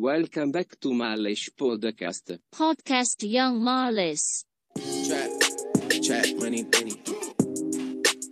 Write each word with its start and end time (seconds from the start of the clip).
Welcome 0.00 0.48
back 0.48 0.80
to 0.80 0.96
Malish 0.96 1.52
Podcast. 1.52 2.40
Podcast 2.48 3.20
Young 3.20 3.60
Marlis. 3.60 4.48
Trap, 5.04 5.28
trap, 6.00 6.24
money, 6.40 6.64
penny. 6.64 6.96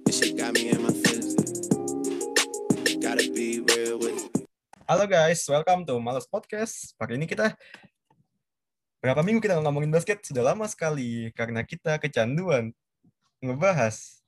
This 0.08 0.16
shit 0.16 0.32
got 0.40 0.56
me 0.56 0.72
in 0.72 0.80
my 0.80 0.96
feelings. 0.96 1.36
Gotta 3.04 3.28
be 3.36 3.60
real 3.60 4.00
with 4.00 4.16
it. 4.16 4.48
Halo 4.88 5.04
guys, 5.04 5.44
welcome 5.44 5.84
to 5.84 6.00
Males 6.00 6.24
Podcast. 6.24 6.96
Hari 6.96 7.20
ini 7.20 7.28
kita 7.28 7.52
berapa 9.04 9.20
minggu 9.20 9.44
kita 9.44 9.60
ngomongin 9.60 9.92
basket 9.92 10.24
sudah 10.24 10.56
lama 10.56 10.64
sekali 10.72 11.28
karena 11.36 11.68
kita 11.68 12.00
kecanduan 12.00 12.72
ngebahas 13.44 14.24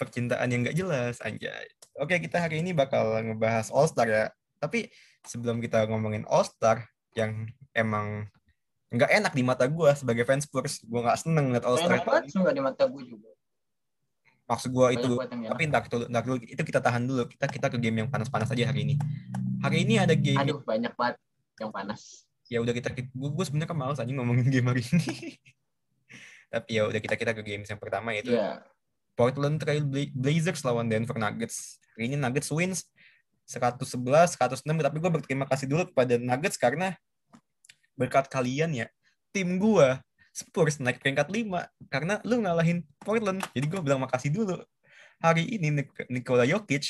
percintaan 0.00 0.48
yang 0.48 0.64
nggak 0.64 0.78
jelas 0.80 1.20
anjay. 1.20 1.68
Oke, 2.00 2.16
kita 2.16 2.40
hari 2.40 2.64
ini 2.64 2.72
bakal 2.72 3.12
ngebahas 3.20 3.68
All 3.68 3.84
Star 3.92 4.08
ya. 4.08 4.32
Tapi 4.56 4.88
sebelum 5.24 5.58
kita 5.58 5.86
ngomongin 5.86 6.26
All 6.26 6.42
Star 6.42 6.86
yang 7.12 7.46
emang 7.72 8.26
nggak 8.88 9.08
enak 9.08 9.32
di 9.32 9.40
mata 9.40 9.64
gue 9.64 9.90
sebagai 9.96 10.22
fans 10.22 10.44
Spurs, 10.44 10.84
gue 10.84 11.00
nggak 11.00 11.18
seneng 11.18 11.48
ngeliat 11.48 11.64
All 11.64 11.76
Star. 11.76 11.96
Enak 11.96 12.06
banget 12.06 12.54
di 12.54 12.62
mata 12.62 12.84
gue 12.84 13.02
juga. 13.06 13.30
Maksud 14.42 14.68
gue 14.68 14.86
itu 14.92 15.10
tapi 15.48 15.62
ntar 15.64 15.88
dulu, 15.88 16.04
dulu 16.10 16.36
itu 16.44 16.60
kita 16.60 16.80
tahan 16.80 17.02
dulu. 17.04 17.24
Kita 17.24 17.48
kita 17.48 17.66
ke 17.72 17.78
game 17.78 18.04
yang 18.04 18.08
panas-panas 18.12 18.52
aja 18.52 18.68
hari 18.68 18.84
ini. 18.84 18.94
Hari 19.62 19.86
ini 19.86 19.94
ada 19.96 20.12
game 20.12 20.36
Aduh 20.36 20.60
banyak 20.60 20.92
banget 20.92 21.16
yang 21.56 21.70
panas. 21.70 22.26
ya 22.50 22.60
udah 22.60 22.74
kita 22.76 22.92
gue, 22.92 23.30
gue 23.32 23.44
sebenarnya 23.48 23.70
kan 23.70 23.78
males 23.80 23.96
aja 23.96 24.12
ngomongin 24.12 24.44
game 24.52 24.68
hari 24.68 24.84
ini 24.84 25.40
tapi 26.52 26.76
ya 26.76 26.84
udah 26.84 27.00
kita 27.00 27.16
kita 27.16 27.32
ke 27.32 27.40
game 27.40 27.64
yang 27.64 27.80
pertama 27.80 28.12
yaitu 28.12 28.36
Iya. 28.36 28.60
Portland 29.16 29.56
Trail 29.56 29.80
Bla- 29.88 30.12
Blazers 30.12 30.60
lawan 30.60 30.84
Denver 30.84 31.16
Nuggets 31.16 31.80
hari 31.96 32.12
ini 32.12 32.20
Nuggets 32.20 32.52
wins 32.52 32.91
111 33.52 34.40
106 34.40 34.64
tapi 34.64 34.96
gue 34.96 35.10
berterima 35.12 35.44
kasih 35.44 35.68
dulu 35.68 35.84
kepada 35.92 36.16
Nuggets 36.16 36.56
karena 36.56 36.96
berkat 37.92 38.26
kalian 38.32 38.72
ya 38.72 38.86
tim 39.36 39.60
gue 39.60 39.88
Spurs 40.32 40.80
naik 40.80 40.96
peringkat 41.04 41.28
5 41.28 41.92
karena 41.92 42.16
lu 42.24 42.40
ngalahin 42.40 42.80
Portland. 43.04 43.44
Jadi 43.52 43.68
gue 43.68 43.80
bilang 43.84 44.00
makasih 44.00 44.32
dulu. 44.32 44.56
Hari 45.20 45.44
ini 45.44 45.68
Nik- 45.84 46.08
Nikola 46.08 46.48
Jokic 46.48 46.88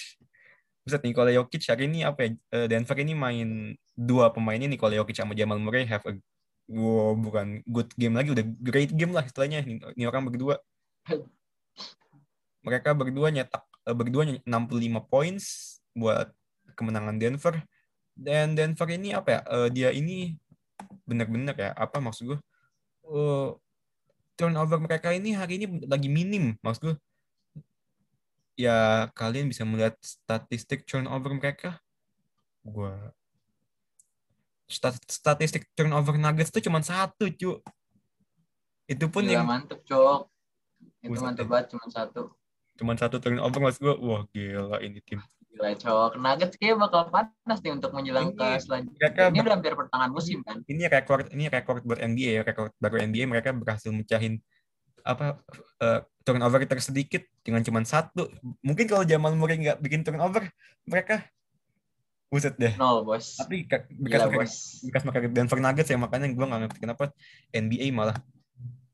Buset 0.83 1.03
Nikola 1.07 1.31
Jokic 1.31 1.63
hari 1.71 1.87
ini 1.87 2.03
apa 2.03 2.27
ya 2.27 2.31
eh, 2.55 2.67
Denver 2.67 2.99
ini 2.99 3.15
main 3.15 3.49
dua 3.95 4.35
pemainnya 4.35 4.67
Nikola 4.67 4.99
Jokic 4.99 5.15
sama 5.15 5.35
Jamal 5.35 5.59
Murray. 5.63 5.87
Have 5.87 6.07
a 6.07 6.15
wow, 6.71 7.15
bukan 7.15 7.63
good 7.67 7.91
game 7.95 8.15
lagi 8.19 8.35
udah 8.35 8.47
great 8.63 8.91
game 8.95 9.15
lah 9.15 9.23
istilahnya. 9.23 9.63
Ini, 9.63 10.07
orang 10.07 10.27
berdua. 10.31 10.59
Mereka 12.63 12.95
berdua 12.95 13.31
nyetak 13.31 13.63
eh, 13.87 13.95
berdua 13.95 14.23
ny- 14.27 14.43
65 14.43 15.11
points 15.11 15.79
buat 15.95 16.31
kemenangan 16.73 17.17
Denver. 17.20 17.61
Dan 18.12 18.53
Denver 18.56 18.89
ini 18.92 19.17
apa 19.17 19.28
ya? 19.28 19.41
Eh, 19.48 19.69
dia 19.73 19.89
ini 19.92 20.37
benar-benar 21.06 21.55
ya 21.56 21.70
apa 21.75 21.98
maksud 21.98 22.34
gue 22.34 22.39
eh, 23.11 23.48
turnover 24.39 24.79
mereka 24.81 25.12
ini 25.12 25.34
hari 25.34 25.61
ini 25.61 25.87
lagi 25.87 26.09
minim 26.09 26.56
maksud 26.62 26.83
gue 26.92 26.97
ya 28.56 29.09
kalian 29.17 29.48
bisa 29.48 29.64
melihat 29.64 29.97
statistik 30.05 30.84
turnover 30.84 31.33
mereka. 31.33 31.81
Stat- 34.69 35.09
statistik 35.09 35.69
turnover 35.77 36.17
Nuggets 36.17 36.53
itu 36.53 36.69
cuma 36.69 36.84
satu 36.84 37.29
cu. 37.33 37.61
Itu 38.89 39.09
pun 39.09 39.25
Gila 39.25 39.41
yang 39.41 39.48
mantep 39.48 39.81
cok. 39.89 40.20
Itu 41.01 41.19
mantep 41.20 41.47
banget 41.48 41.67
cuma 41.73 41.86
satu. 41.89 42.23
cuma 42.73 42.92
satu 42.97 43.17
turnover 43.20 43.61
maksud 43.61 43.81
gua. 43.84 43.97
Wah 44.01 44.23
gila 44.33 44.81
ini 44.84 45.01
tim 45.05 45.20
Gila 45.53 45.70
cok. 45.75 46.12
Nuggets 46.17 46.56
kayak 46.56 46.77
bakal 46.78 47.08
panas 47.08 47.58
nih 47.61 47.72
untuk 47.72 47.92
menjelang 47.92 48.33
ke 48.33 48.47
selanjutnya. 48.58 48.97
mereka 48.98 49.22
Ini 49.28 49.39
udah 49.39 49.53
hampir 49.53 49.72
pertengahan 49.75 50.11
musim 50.11 50.39
kan. 50.41 50.56
ini 50.64 50.83
rekor 50.86 51.28
ini 51.28 51.45
rekor 51.47 51.77
buat 51.81 52.00
NBA 52.00 52.31
ya 52.33 52.42
rekor 52.42 52.72
baru 52.75 52.97
NBA 53.00 53.25
mereka 53.27 53.53
berhasil 53.53 53.89
mecahin 53.89 54.41
apa 55.03 55.42
eh, 55.78 56.00
turnover 56.23 56.62
tersedikit 56.62 57.27
dengan 57.41 57.61
cuma 57.61 57.83
satu 57.83 58.30
mungkin 58.61 58.86
kalau 58.86 59.02
Jamal 59.02 59.35
Murray 59.35 59.58
nggak 59.58 59.79
bikin 59.79 60.01
turnover 60.01 60.46
mereka 60.85 61.27
buset 62.29 62.55
deh 62.55 62.73
Nol 62.74 63.02
bos. 63.02 63.36
tapi 63.36 63.67
ka- 63.67 63.85
Gila 63.85 63.98
bekas 64.01 64.23
mereka 64.24 64.39
bos. 64.39 64.55
bekas 64.80 65.02
mereka 65.05 65.27
Denver 65.29 65.58
Nuggets 65.61 65.91
ya 65.91 65.98
makanya 65.98 66.27
gue 66.30 66.46
nggak 66.46 66.61
ngerti 66.64 66.79
kenapa 66.80 67.05
NBA 67.51 67.91
malah 67.91 68.17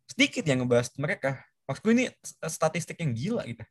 sedikit 0.08 0.42
yang 0.42 0.64
ngebahas 0.64 0.88
mereka 0.96 1.38
maksud 1.64 1.82
gue 1.84 1.92
ini 1.92 2.04
statistik 2.42 2.96
yang 2.98 3.12
gila 3.12 3.44
gitu 3.44 3.62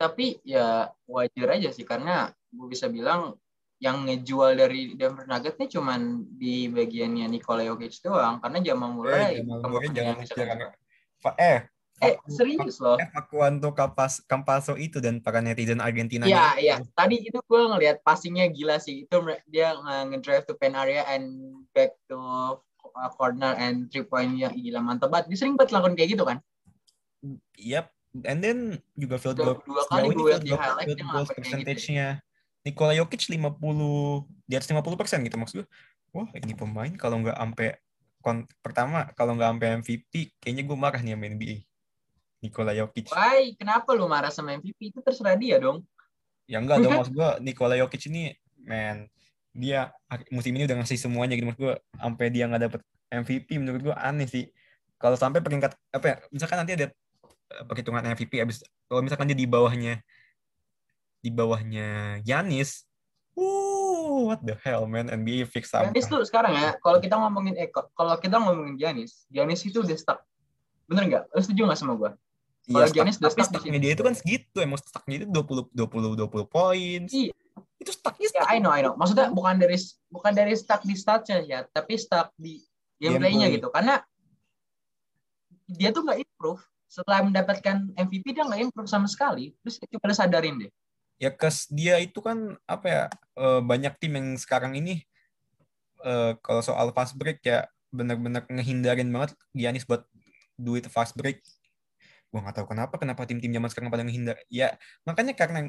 Tapi 0.00 0.40
ya 0.48 0.88
wajar 1.04 1.60
aja 1.60 1.68
sih 1.68 1.84
karena 1.84 2.32
gue 2.48 2.66
bisa 2.72 2.88
bilang 2.88 3.36
yang 3.80 4.08
ngejual 4.08 4.56
dari 4.56 4.96
Denver 4.96 5.28
Nuggets 5.28 5.56
ini 5.60 5.66
cuman 5.68 6.00
di 6.36 6.68
bagiannya 6.72 7.28
Nikola 7.28 7.64
Jokic 7.64 8.00
doang 8.04 8.40
karena 8.40 8.60
eh, 8.60 8.76
Murray 8.76 9.24
Jamal 9.40 9.58
bukan 9.60 9.70
Murray 9.72 9.88
pemain 9.88 9.96
jangan 9.96 10.08
yang 10.08 10.18
bisa 10.20 10.34
jangan 10.36 10.56
eh 11.36 11.60
Eh 12.00 12.16
serius 12.32 12.80
loh. 12.80 12.96
eh 12.96 13.08
Facundo 13.12 13.76
Campas 13.76 14.24
Campaso 14.24 14.72
itu 14.80 15.04
dan 15.04 15.20
para 15.20 15.44
netizen 15.44 15.84
Argentina 15.84 16.24
Iya, 16.24 16.56
iya. 16.56 16.76
Tadi 16.96 17.28
itu 17.28 17.36
gue 17.44 17.60
ngelihat 17.60 18.00
passingnya 18.00 18.48
gila 18.48 18.80
sih. 18.80 19.04
Itu 19.04 19.20
dia 19.44 19.76
nge- 19.76 20.16
ngedrive 20.16 20.48
to 20.48 20.56
pen 20.56 20.72
area 20.72 21.04
and 21.12 21.28
back 21.76 22.00
to 22.08 22.16
uh, 22.16 23.10
corner 23.12 23.52
and 23.60 23.92
three 23.92 24.08
point 24.08 24.32
nya 24.32 24.48
gila 24.48 24.80
mantep 24.80 25.12
banget. 25.12 25.28
Dia 25.28 25.38
sering 25.44 25.60
banget 25.60 25.76
lakukan 25.76 25.92
kayak 25.92 26.10
gitu 26.16 26.24
kan. 26.24 26.40
Yep. 27.60 27.92
And 28.10 28.42
then 28.42 28.58
juga 28.98 29.22
field 29.22 29.38
goal 29.38 29.62
dua 29.62 29.82
kali 29.86 30.10
gue 30.10 30.26
lihat 30.34 30.42
di 30.42 30.50
highlight 30.50 30.86
field 30.90 31.00
goal 31.06 31.24
gitu. 31.26 31.34
percentage-nya 31.38 32.08
Nikola 32.66 32.92
Jokic 32.92 33.30
50 33.30 33.38
di 34.44 34.54
atas 34.58 34.68
50 34.68 34.98
persen 34.98 35.22
gitu 35.22 35.36
maksud 35.38 35.56
gue. 35.62 35.66
Wah 36.10 36.26
ini 36.34 36.52
pemain 36.58 36.90
kalau 36.98 37.22
nggak 37.22 37.38
sampai 37.38 37.78
kon- 38.18 38.50
pertama 38.60 39.06
kalau 39.14 39.38
nggak 39.38 39.48
sampai 39.54 39.68
MVP 39.80 40.12
kayaknya 40.42 40.62
gue 40.66 40.76
marah 40.76 41.00
nih 41.00 41.14
sama 41.14 41.26
NBA. 41.30 41.56
Nikola 42.40 42.72
Jokic. 42.74 43.12
Why? 43.14 43.54
Kenapa 43.54 43.94
lu 43.94 44.10
marah 44.10 44.32
sama 44.32 44.56
MVP? 44.58 44.90
Itu 44.90 45.00
terserah 45.04 45.38
dia 45.38 45.62
dong. 45.62 45.86
Ya 46.50 46.58
enggak 46.58 46.82
dong 46.82 46.92
maksud 46.98 47.14
gue 47.14 47.30
Nikola 47.46 47.78
Jokic 47.78 48.10
ini 48.10 48.34
man 48.66 49.06
dia 49.54 49.90
musim 50.30 50.54
ini 50.54 50.66
udah 50.66 50.82
ngasih 50.82 50.98
semuanya 50.98 51.34
gitu 51.34 51.46
maksud 51.46 51.62
gue 51.62 51.74
sampai 51.98 52.26
dia 52.30 52.46
nggak 52.46 52.62
dapet 52.70 52.80
MVP 53.10 53.48
menurut 53.62 53.80
gue 53.86 53.94
aneh 53.94 54.26
sih. 54.26 54.50
Kalau 54.98 55.14
sampai 55.14 55.40
peringkat 55.40 55.78
apa 55.94 56.06
ya 56.06 56.16
misalkan 56.34 56.58
nanti 56.60 56.74
ada 56.74 56.90
perhitungan 57.66 58.02
MVP 58.06 58.38
abis 58.38 58.62
kalau 58.86 59.02
misalkan 59.02 59.26
dia 59.26 59.34
di 59.34 59.46
bawahnya 59.46 59.98
di 61.20 61.28
bawahnya 61.28 62.16
Yanis, 62.24 62.88
uh, 63.36 64.24
what 64.24 64.40
the 64.40 64.56
hell 64.64 64.88
man 64.88 65.06
NBA 65.06 65.44
fix 65.44 65.68
sampah. 65.68 65.92
Giannis 65.92 66.08
tuh 66.08 66.24
sekarang 66.24 66.56
ya, 66.56 66.72
kalau 66.80 66.96
kita 66.96 67.12
ngomongin 67.14 67.54
eh 67.60 67.68
kalau 67.68 68.16
kita 68.16 68.40
ngomongin 68.40 68.80
Giannis, 68.80 69.28
Giannis 69.28 69.60
itu 69.62 69.84
udah 69.84 69.96
stuck. 70.00 70.24
Bener 70.88 71.04
nggak? 71.06 71.24
Lu 71.28 71.40
setuju 71.44 71.60
nggak 71.68 71.76
sama 71.76 71.94
gue? 71.94 72.10
Iya, 72.10 72.72
kalau 72.72 72.86
stuck- 72.88 72.96
Giannis 72.96 73.16
udah 73.20 73.28
tapi 73.28 73.36
stuck 73.36 73.44
di 73.44 73.52
stucknya 73.52 73.72
situ. 73.76 73.84
dia 73.84 73.92
itu 73.92 74.02
kan 74.02 74.14
segitu 74.16 74.56
emang 74.64 74.78
stucknya 74.80 75.14
itu 75.20 75.26
20 75.28 75.68
20 75.76 76.16
20 76.24 76.46
poin. 76.48 77.00
Iya. 77.06 77.32
Itu 77.76 77.90
stucknya 77.92 78.24
Ya, 78.24 78.32
stuck. 78.32 78.46
I 78.48 78.56
know, 78.56 78.72
I 78.72 78.80
know. 78.80 78.94
Maksudnya 78.96 79.28
bukan 79.28 79.60
dari 79.60 79.76
bukan 80.08 80.32
dari 80.32 80.52
stuck 80.56 80.80
di 80.84 80.94
statsnya 80.96 81.38
ya, 81.44 81.58
tapi 81.68 82.00
stuck 82.00 82.32
di 82.40 82.64
gameplaynya 82.96 83.44
Gameplay. 83.44 83.56
gitu. 83.60 83.68
Karena 83.68 84.00
dia 85.68 85.92
tuh 85.92 86.02
nggak 86.02 86.18
improve. 86.24 86.64
Setelah 86.90 87.22
mendapatkan 87.22 87.94
MVP 87.94 88.34
dia 88.34 88.42
nggak 88.42 88.66
improve 88.66 88.90
sama 88.90 89.06
sekali. 89.06 89.54
Terus 89.62 89.78
coba 89.78 90.10
lu 90.10 90.16
sadarin 90.18 90.56
deh. 90.66 90.72
ya 91.20 91.28
kes 91.28 91.68
dia 91.68 92.00
itu 92.00 92.16
kan 92.18 92.56
apa 92.64 92.86
ya 92.88 93.02
eh, 93.36 93.60
banyak 93.60 93.92
tim 94.00 94.16
yang 94.16 94.28
sekarang 94.40 94.72
ini 94.72 95.04
eh, 96.00 96.32
kalau 96.40 96.64
soal 96.64 96.88
fast 96.96 97.12
break 97.12 97.44
ya 97.44 97.68
benar-benar 97.92 98.48
ngehindarin 98.48 99.04
banget 99.12 99.36
Giannis 99.52 99.84
buat 99.84 100.08
duit 100.56 100.88
fast 100.88 101.12
break 101.12 101.44
gua 102.32 102.40
nggak 102.40 102.56
tahu 102.56 102.72
kenapa 102.72 102.94
kenapa 102.96 103.28
tim-tim 103.28 103.52
zaman 103.52 103.68
sekarang 103.68 103.92
pada 103.92 104.00
ngehindar 104.00 104.40
ya 104.48 104.72
makanya 105.04 105.36
karena 105.36 105.68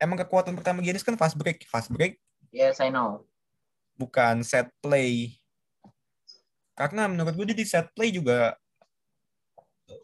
emang 0.00 0.16
kekuatan 0.24 0.56
pertama 0.56 0.80
Giannis 0.80 1.04
kan 1.04 1.20
fast 1.20 1.36
break 1.36 1.68
fast 1.68 1.92
break 1.92 2.16
Yes, 2.48 2.80
I 2.80 2.88
know. 2.88 3.28
bukan 3.92 4.40
set 4.40 4.72
play 4.80 5.36
karena 6.72 7.12
menurut 7.12 7.36
gue 7.36 7.52
dia 7.52 7.58
di 7.60 7.66
set 7.68 7.92
play 7.92 8.08
juga 8.08 8.56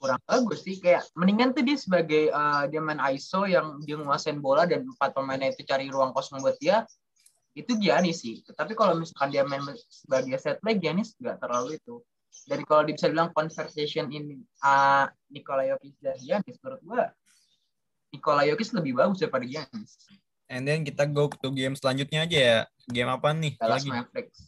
kurang 0.00 0.20
bagus 0.24 0.64
sih. 0.64 0.80
Kayak 0.80 1.08
mendingan 1.16 1.52
tuh 1.52 1.62
dia 1.64 1.76
sebagai 1.76 2.32
uh, 2.32 2.64
dia 2.68 2.80
main 2.80 3.00
ISO 3.12 3.44
yang 3.44 3.80
dia 3.84 4.00
nguasain 4.00 4.40
bola 4.40 4.64
dan 4.64 4.88
empat 4.88 5.12
pemainnya 5.12 5.52
itu 5.52 5.62
cari 5.64 5.92
ruang 5.92 6.16
kosong 6.16 6.40
buat 6.40 6.56
dia 6.58 6.88
itu 7.54 7.72
Giannis 7.78 8.26
sih. 8.26 8.42
Tapi 8.42 8.74
kalau 8.74 8.98
misalkan 8.98 9.30
dia 9.30 9.46
main 9.46 9.62
sebagai 9.86 10.36
set 10.42 10.58
play 10.58 10.76
Giannis 10.76 11.14
nggak 11.22 11.38
terlalu 11.38 11.78
itu. 11.78 12.02
Dari 12.50 12.66
kalau 12.66 12.82
bisa 12.82 13.06
bilang 13.06 13.30
conversation 13.30 14.10
ini 14.10 14.42
uh, 14.66 15.06
Nikola 15.30 15.70
Jokic 15.70 15.94
dan 16.02 16.18
Giannis 16.18 16.58
menurut 16.58 16.82
gua 16.82 17.04
Nikola 18.10 18.42
Jokic 18.42 18.74
lebih 18.74 18.92
bagus 18.98 19.22
daripada 19.22 19.46
Giannis. 19.46 19.94
And 20.50 20.66
then 20.66 20.82
kita 20.82 21.08
go 21.08 21.30
to 21.30 21.48
game 21.54 21.78
selanjutnya 21.78 22.26
aja 22.26 22.38
ya. 22.38 22.58
Game 22.90 23.08
apa 23.08 23.32
nih? 23.32 23.54
Dallas 23.56 23.86
lagi. 23.86 23.88
Mavericks. 23.88 24.38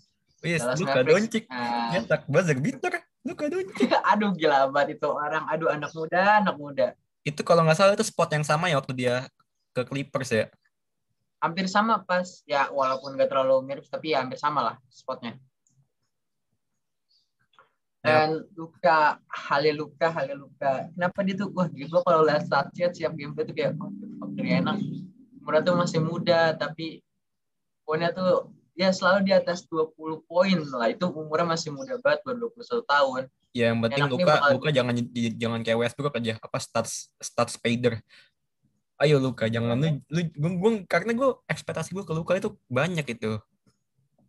Wis, 0.45 0.61
Dallas 0.61 0.79
Luka 0.83 0.93
Mavericks. 1.01 1.15
Doncic. 1.15 1.45
Uh, 1.47 1.87
nyetak 1.95 2.23
buzzer 2.27 2.59
beater 2.59 2.95
Luka 3.27 3.51
Doncic 3.51 3.91
aduh 4.15 4.31
gila 4.33 4.71
banget 4.71 5.03
itu 5.03 5.09
orang. 5.11 5.45
Aduh 5.51 5.67
anak 5.67 5.91
muda 5.91 6.39
anak 6.39 6.57
muda. 6.57 6.87
Itu 7.27 7.43
kalau 7.43 7.67
nggak 7.67 7.77
salah 7.77 7.99
itu 7.99 8.07
spot 8.07 8.31
yang 8.31 8.47
sama 8.47 8.71
ya 8.71 8.79
waktu 8.79 8.95
dia 8.95 9.27
ke 9.75 9.83
Clippers 9.83 10.31
ya? 10.31 10.47
Hampir 11.43 11.67
sama 11.67 11.99
pas. 12.07 12.47
Ya 12.47 12.71
walaupun 12.71 13.19
gak 13.19 13.29
terlalu 13.29 13.67
mirip 13.67 13.85
tapi 13.91 14.15
ya 14.15 14.23
hampir 14.23 14.39
sama 14.39 14.63
lah 14.63 14.77
spotnya. 14.89 15.35
Dan 18.07 18.47
Luka, 18.55 19.19
Haleluka, 19.27 20.15
Haleluka. 20.15 20.95
Kenapa 20.95 21.27
dia 21.27 21.35
tuh, 21.35 21.51
wah 21.51 21.67
gue 21.67 21.91
kalau 21.91 22.23
lihat 22.23 22.47
statnya 22.47 22.87
siap 22.95 23.19
gameplay 23.19 23.43
tuh 23.43 23.51
kayak, 23.51 23.75
oh, 23.83 23.91
enak. 24.39 24.79
Umurnya 25.43 25.67
tuh 25.67 25.75
masih 25.75 26.01
muda, 26.07 26.55
tapi 26.55 27.03
poinnya 27.83 28.15
tuh 28.15 28.55
ya 28.77 28.93
selalu 28.93 29.25
di 29.25 29.33
atas 29.33 29.65
20 29.65 29.97
poin 30.23 30.59
lah. 30.69 30.87
Itu 30.87 31.09
umurnya 31.09 31.49
masih 31.49 31.73
muda 31.73 31.97
banget, 31.99 32.21
baru 32.23 32.53
21 32.53 32.85
tahun. 32.85 33.23
Ya 33.51 33.73
yang 33.73 33.81
penting 33.81 34.05
Enak 34.05 34.13
Luka, 34.13 34.29
bakal- 34.29 34.53
Luka 34.53 34.69
jangan 34.69 34.95
jangan 35.35 35.61
kayak 35.65 35.79
Westbrook 35.81 36.15
aja 36.15 36.37
apa 36.37 36.59
stats 36.61 37.09
stats 37.17 37.57
spader. 37.57 38.05
Ayo 38.97 39.17
Luka, 39.17 39.49
jangan 39.49 39.77
lu 39.77 40.01
lu 40.09 40.21
gua, 40.33 40.51
gua- 40.55 40.85
karena 40.85 41.13
gue 41.13 41.29
ekspektasi 41.49 41.93
gue 41.93 42.05
ke 42.05 42.13
Luka 42.13 42.37
itu 42.37 42.53
banyak 42.69 43.05
itu. 43.11 43.41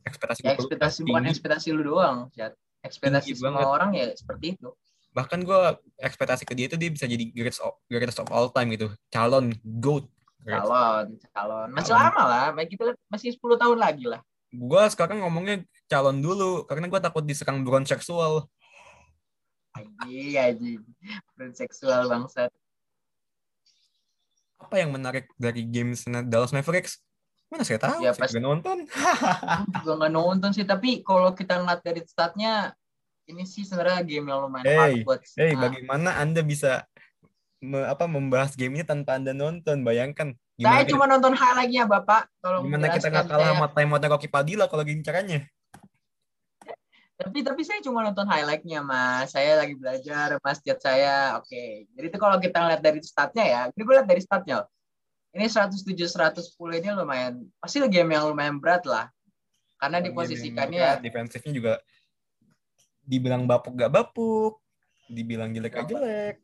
Ekspektasi 0.04 0.40
Ya 0.44 0.56
ekspektasi 0.56 1.04
bukan 1.04 1.22
tinggi. 1.22 1.32
ekspektasi 1.36 1.68
lu 1.76 1.84
doang. 1.86 2.32
Ekspektasi 2.80 3.32
Tinggi 3.32 3.40
semua 3.40 3.60
banget. 3.60 3.68
orang 3.68 3.90
ya 3.96 4.06
seperti 4.16 4.46
itu. 4.56 4.70
Bahkan 5.12 5.40
gue 5.44 5.60
ekspektasi 6.00 6.44
ke 6.44 6.54
dia 6.56 6.68
itu 6.68 6.80
dia 6.80 6.88
bisa 6.88 7.04
jadi 7.04 7.26
greatest 7.32 7.60
of, 7.60 7.76
greatest 7.88 8.20
of 8.20 8.32
all 8.32 8.48
time 8.48 8.72
gitu. 8.72 8.88
Calon 9.08 9.52
GOAT. 9.60 10.08
Calon, 10.48 11.20
calon. 11.36 11.68
Masih 11.76 11.92
Calon. 11.92 12.08
lama 12.08 12.24
lah, 12.24 12.64
kita 12.64 12.96
masih 13.12 13.36
10 13.36 13.60
tahun 13.60 13.76
lagi 13.76 14.08
lah. 14.08 14.24
Gue 14.54 14.84
sekarang 14.88 15.20
ngomongnya 15.24 15.64
calon 15.92 16.24
dulu 16.24 16.64
karena 16.64 16.88
gue 16.88 17.00
takut 17.04 17.24
diserang 17.24 17.64
buron 17.68 17.84
seksual. 17.84 18.48
Aji, 19.76 20.40
aji. 20.40 20.72
Friend 21.36 21.54
seksual 21.54 22.08
bangsat. 22.08 22.50
Apa 24.58 24.76
yang 24.82 24.90
menarik 24.90 25.30
dari 25.38 25.62
games 25.68 26.08
Dallas 26.26 26.56
Mavericks? 26.56 26.98
Mana 27.48 27.64
saya 27.64 27.80
tahu, 27.80 28.04
Ya, 28.04 28.12
saya 28.12 28.28
pas- 28.28 28.32
juga 28.34 28.44
nonton. 28.44 28.78
Juga 29.84 29.94
nggak 30.04 30.12
nonton 30.12 30.50
sih, 30.52 30.68
tapi 30.68 31.00
kalau 31.00 31.32
kita 31.32 31.64
ngeliat 31.64 31.80
dari 31.80 32.04
statnya, 32.04 32.76
ini 33.24 33.48
sih 33.48 33.64
sebenarnya 33.64 34.04
game 34.04 34.28
yang 34.28 34.44
lumayan 34.44 34.68
Hey, 34.68 34.76
hard 34.76 34.96
buat. 35.08 35.20
Nah, 35.24 35.60
bagaimana 35.64 36.10
Anda 36.20 36.42
bisa 36.44 36.84
me- 37.64 37.88
apa 37.88 38.04
membahas 38.04 38.52
game 38.60 38.76
ini 38.76 38.84
tanpa 38.84 39.16
Anda 39.16 39.32
nonton? 39.32 39.80
Bayangkan 39.88 40.36
saya 40.58 40.66
gimana 40.66 40.82
kita, 40.82 40.92
cuma 40.98 41.06
nonton 41.06 41.34
highlightnya, 41.38 41.84
Bapak. 41.86 42.22
Tolong 42.42 42.66
gimana 42.66 42.90
kita 42.90 43.08
nggak 43.14 43.28
kalah 43.30 43.46
saya. 43.46 43.56
sama 43.62 43.68
time 43.78 43.92
out 43.94 44.06
Rocky 44.10 44.30
Padilla 44.30 44.66
kalau 44.66 44.82
gini 44.82 45.06
caranya. 45.06 45.40
Tapi 47.18 47.42
tapi 47.42 47.62
saya 47.62 47.82
cuma 47.86 48.02
nonton 48.02 48.26
highlightnya, 48.26 48.82
Mas. 48.82 49.38
Saya 49.38 49.62
lagi 49.62 49.78
belajar, 49.78 50.42
Mas 50.42 50.58
chat 50.66 50.82
saya. 50.82 51.38
Oke. 51.38 51.86
Jadi 51.94 52.06
itu 52.10 52.18
kalau 52.18 52.42
kita 52.42 52.58
ngeliat 52.58 52.82
dari 52.82 53.02
statnya 53.06 53.46
ya, 53.46 53.62
ini 53.70 53.82
gue 53.86 53.94
lihat 53.94 54.10
dari 54.10 54.22
statnya. 54.22 54.66
Ini 55.38 55.46
107 55.46 55.94
110 55.94 56.58
ini 56.82 56.90
lumayan 56.98 57.46
pasti 57.62 57.78
game 57.86 58.18
yang 58.18 58.26
lumayan 58.34 58.58
berat 58.58 58.86
lah. 58.90 59.14
Karena 59.78 60.02
diposisikannya 60.02 60.98
berat, 60.98 61.06
defensifnya 61.06 61.54
juga 61.54 61.74
dibilang 63.06 63.46
bapuk 63.46 63.78
gak 63.78 63.94
bapuk, 63.94 64.58
dibilang 65.06 65.54
jelek 65.54 65.78
gak 65.78 65.86
jelek. 65.86 66.42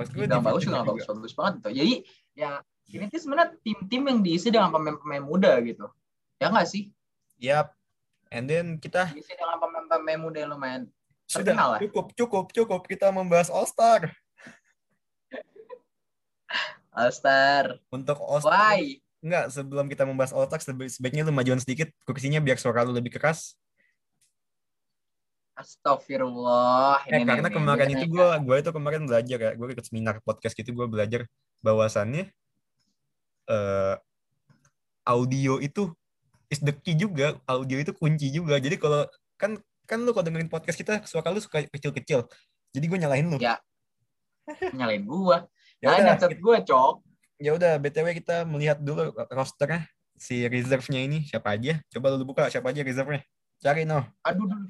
Maksud 0.00 0.12
gue 0.16 0.26
bagus 0.26 0.64
juga 0.64 0.80
bagus 0.84 1.04
bagus 1.04 1.32
banget 1.36 1.52
gitu. 1.60 1.70
Jadi 1.76 1.94
ya 2.32 2.64
ini 2.90 3.08
tuh 3.08 3.20
sebenarnya 3.20 3.56
tim-tim 3.64 4.02
yang 4.04 4.20
diisi 4.20 4.48
dengan 4.52 4.68
pemain-pemain 4.70 5.24
muda 5.24 5.56
gitu. 5.64 5.88
Ya 6.38 6.52
nggak 6.52 6.68
sih? 6.68 6.92
Yap. 7.40 7.72
And 8.28 8.50
then 8.50 8.76
kita 8.82 9.14
Diisi 9.14 9.32
dengan 9.34 9.58
pemain-pemain 9.58 10.20
muda 10.20 10.38
yang 10.42 10.52
lumayan. 10.52 10.82
sudah 11.24 11.56
lah. 11.56 11.80
cukup 11.80 12.12
cukup 12.12 12.44
cukup 12.52 12.82
kita 12.84 13.08
membahas 13.08 13.48
All 13.48 13.64
Star. 13.64 14.12
All 16.92 17.10
Star. 17.10 17.80
Untuk 17.88 18.20
All 18.20 18.44
Star 18.44 18.52
Why? 18.76 19.00
Enggak, 19.24 19.48
sebelum 19.56 19.88
kita 19.88 20.04
membahas 20.04 20.36
All 20.36 20.44
Star 20.44 20.60
sebaiknya 20.60 21.24
lu 21.24 21.32
majuan 21.32 21.56
sedikit 21.56 21.88
kursinya 22.04 22.44
biar 22.44 22.60
suara 22.60 22.84
lu 22.84 22.92
lebih 22.92 23.16
keras. 23.16 23.56
Astagfirullah. 25.54 27.06
Eh, 27.06 27.22
Ini 27.22 27.30
karena 27.30 27.46
kemarin 27.48 27.86
ini 27.94 28.04
itu 28.04 28.10
gue 28.10 28.26
gue 28.42 28.56
itu 28.58 28.70
kemarin 28.74 29.06
belajar 29.06 29.38
ya, 29.38 29.50
gue 29.54 29.68
ikut 29.70 29.86
seminar 29.86 30.18
podcast 30.26 30.54
gitu 30.58 30.74
gue 30.74 30.86
belajar 30.90 31.30
bahwasannya 31.62 32.34
eh 33.50 33.94
audio 35.04 35.60
itu 35.60 35.92
is 36.48 36.60
the 36.64 36.72
key 36.72 36.96
juga, 36.96 37.36
audio 37.44 37.76
itu 37.80 37.92
kunci 37.92 38.32
juga. 38.32 38.56
Jadi 38.56 38.76
kalau 38.80 39.04
kan 39.36 39.58
kan 39.84 40.00
lu 40.00 40.16
kalau 40.16 40.24
dengerin 40.24 40.48
podcast 40.48 40.80
kita 40.80 41.04
suara 41.04 41.28
lu 41.28 41.40
suka 41.40 41.64
kecil-kecil. 41.68 42.24
Jadi 42.72 42.84
gue 42.88 42.98
nyalahin 42.98 43.28
lu. 43.28 43.38
Ya. 43.38 43.60
Nyalain 44.72 45.04
gua. 45.04 45.44
Ya 45.80 45.92
Nah, 45.92 46.00
udah, 46.00 46.06
headset 46.16 46.40
gua, 46.40 46.56
Cok. 46.64 47.04
ya 47.36 47.50
udah 47.52 47.76
BTW 47.76 48.16
kita 48.24 48.48
melihat 48.48 48.80
dulu 48.80 49.12
rosternya 49.28 49.84
si 50.16 50.46
reserve-nya 50.48 51.00
ini 51.04 51.28
siapa 51.28 51.52
aja. 51.52 51.76
Coba 51.92 52.16
lu 52.16 52.24
buka 52.24 52.48
siapa 52.48 52.72
aja 52.72 52.80
reserve-nya. 52.80 53.20
Cari 53.60 53.84
no. 53.84 54.00
Aduh, 54.24 54.48
dulu. 54.48 54.68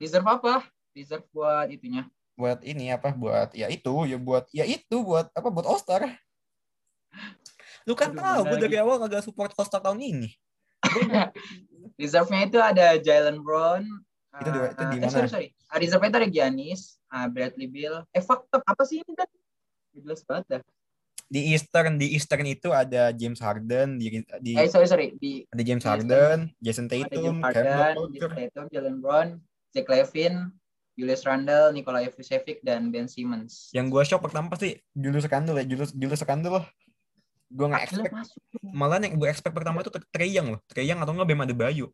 Reserve 0.00 0.28
apa? 0.28 0.64
Reserve 0.96 1.28
buat 1.32 1.68
itunya. 1.68 2.08
buat 2.32 2.64
ini 2.64 2.88
apa 2.88 3.12
buat 3.12 3.52
ya 3.52 3.68
itu 3.68 4.08
ya 4.08 4.16
buat 4.16 4.48
ya 4.56 4.64
itu 4.64 5.04
buat 5.04 5.28
apa 5.36 5.52
buat 5.52 5.68
All 5.68 5.76
Star 5.76 6.08
lu 7.82 7.94
kan 7.94 8.10
Aduh, 8.10 8.22
tahu 8.22 8.40
gue 8.50 8.58
dari 8.62 8.76
awal 8.78 8.96
kagak 9.00 9.22
support 9.22 9.50
Star 9.54 9.82
tahun 9.82 9.98
ini 9.98 10.30
Reserve-nya 11.94 12.40
itu 12.48 12.58
ada 12.58 12.86
Jalen 12.98 13.42
Brown. 13.42 13.86
Itu 14.40 14.48
di- 14.48 14.70
itu 14.72 14.82
di 14.82 14.96
eh, 14.96 15.00
mana? 15.04 15.12
sorry, 15.12 15.28
sorry. 15.28 15.48
Ah, 15.68 15.78
reserve 15.78 16.02
itu 16.02 16.18
ada 16.18 16.28
Giannis, 16.28 16.80
ah, 17.06 17.28
Bradley 17.28 17.68
Beal. 17.68 18.02
Eh, 18.10 18.18
fuck 18.18 18.48
up. 18.50 18.64
Apa 18.64 18.82
sih 18.82 19.00
ini 19.00 19.12
kan? 19.12 19.28
Jelas 19.92 20.24
banget 20.24 20.46
dah. 20.48 20.62
di 21.32 21.48
Eastern 21.48 21.96
di 21.96 22.12
Eastern 22.12 22.44
itu 22.44 22.68
ada 22.76 23.08
James 23.08 23.40
Harden 23.40 23.96
di, 23.96 24.20
di 24.20 24.52
Eh, 24.52 24.68
sorry, 24.68 24.84
sorry. 24.84 25.16
Di 25.16 25.48
ada 25.48 25.62
James 25.64 25.80
di 25.80 25.88
Harden 25.88 26.38
Jason 26.60 26.84
ada 26.84 26.92
James 26.92 27.08
Tatum 27.08 27.36
Harden, 27.40 27.64
Jason 28.12 28.32
Tatum, 28.36 28.64
Jalen 28.68 28.96
Brown, 29.00 29.28
Zach 29.72 29.88
Levine, 29.88 30.52
Julius 30.92 31.24
Randle, 31.24 31.72
Nikola 31.72 32.04
Vucevic, 32.04 32.60
dan 32.60 32.92
Ben 32.92 33.08
Simmons. 33.08 33.72
yang 33.72 33.88
gue 33.88 34.04
shock 34.04 34.20
pertama 34.20 34.52
pasti 34.52 34.76
Julius 34.92 35.24
Randle 35.24 35.56
ya 35.56 35.64
Julius 35.64 35.96
Julius 35.96 36.20
Randle 36.20 36.60
loh 36.60 36.66
gue 37.52 37.66
nggak 37.68 37.84
expect 37.84 38.14
masuk. 38.16 38.40
malah 38.72 38.96
yang 38.96 39.20
gue 39.20 39.28
expect 39.28 39.52
pertama 39.52 39.84
itu 39.84 39.92
Trey 40.08 40.32
Young 40.32 40.56
loh 40.56 40.60
Trey 40.64 40.88
Young 40.88 41.04
atau 41.04 41.12
nggak 41.12 41.28
Bam 41.28 41.44
Adebayo 41.44 41.92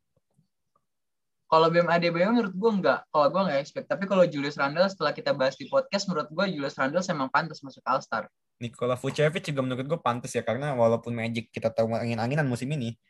Kalau 1.49 1.73
Bam 1.73 1.89
Adebayo 1.89 2.29
menurut 2.29 2.53
gue 2.53 2.71
enggak. 2.77 3.09
Kalau 3.09 3.25
gue 3.33 3.41
enggak 3.41 3.61
expect. 3.65 3.89
Tapi 3.89 4.05
kalau 4.05 4.21
Julius 4.29 4.61
Randle 4.61 4.85
setelah 4.85 5.17
kita 5.17 5.33
bahas 5.33 5.57
di 5.57 5.65
podcast, 5.65 6.05
menurut 6.05 6.29
gue 6.29 6.45
Julius 6.53 6.77
Randle 6.77 7.01
emang 7.01 7.33
pantas 7.33 7.65
masuk 7.65 7.81
All-Star. 7.89 8.29
Nikola 8.61 9.01
Vucevic 9.01 9.49
juga 9.49 9.65
menurut 9.65 9.87
gue 9.89 9.97
pantas 9.97 10.35
ya 10.37 10.45
karena 10.45 10.77
walaupun 10.77 11.17
Magic 11.17 11.49
kita 11.49 11.73
tahu 11.73 11.95
angin-anginan 11.95 12.45
musim 12.45 12.69
ini 12.75 13.01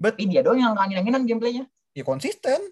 Tapi 0.00 0.24
dia 0.24 0.40
doang 0.40 0.56
yang 0.56 0.72
angin-anginan 0.72 1.28
gameplaynya. 1.28 1.64
ya 1.92 2.00
konsisten. 2.00 2.64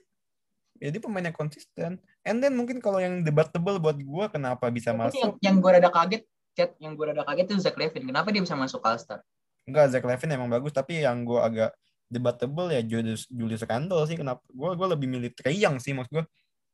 Jadi 0.83 0.99
pemain 0.99 1.23
yang 1.23 1.37
konsisten. 1.37 2.01
And 2.27 2.37
then 2.43 2.59
mungkin 2.59 2.83
kalau 2.83 2.99
yang 2.99 3.23
debatable 3.23 3.79
buat 3.79 3.99
gue 4.01 4.25
kenapa 4.31 4.67
bisa 4.73 4.91
Tapi 4.91 5.21
yang, 5.21 5.31
masuk? 5.31 5.33
yang 5.39 5.57
gue 5.63 5.71
rada 5.71 5.91
kaget, 5.91 6.23
chat 6.53 6.77
yang 6.79 6.93
gue 6.95 7.05
rada 7.09 7.25
kaget 7.25 7.47
itu 7.49 7.57
Zach 7.61 7.77
Levine. 7.77 8.09
Kenapa 8.09 8.29
dia 8.31 8.43
bisa 8.43 8.55
masuk 8.55 8.81
All-Star? 8.85 9.21
Enggak, 9.65 9.93
Zach 9.93 10.05
Levine 10.05 10.37
emang 10.37 10.51
bagus. 10.51 10.73
Tapi 10.73 11.01
yang 11.01 11.25
gue 11.25 11.39
agak 11.39 11.71
debatable 12.07 12.69
ya 12.69 12.85
Julius, 12.85 13.25
Julius 13.29 13.65
Randle 13.65 14.05
sih. 14.05 14.17
Kenapa? 14.17 14.45
Gue 14.53 14.77
gue 14.77 14.89
lebih 14.93 15.09
milih 15.09 15.31
Trey 15.33 15.57
Young 15.57 15.81
sih 15.81 15.97
maksud 15.97 16.13
gue. 16.13 16.25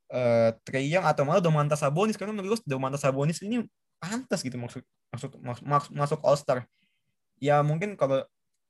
Eh 0.09 0.51
Trey 0.65 0.89
Young 0.89 1.05
atau 1.05 1.23
malah 1.23 1.39
Domantas 1.39 1.79
Sabonis 1.85 2.17
karena 2.19 2.33
menurut 2.35 2.59
gue 2.59 2.61
Domantas 2.67 3.05
Sabonis 3.05 3.39
ini 3.45 3.63
pantas 3.99 4.41
gitu 4.43 4.55
maksud 4.57 4.83
masuk 5.11 5.31
masuk 5.43 5.65
masuk, 5.67 5.91
masuk 5.95 6.19
All 6.25 6.35
Star. 6.35 6.65
Ya 7.39 7.63
mungkin 7.63 7.95
kalau 7.95 8.25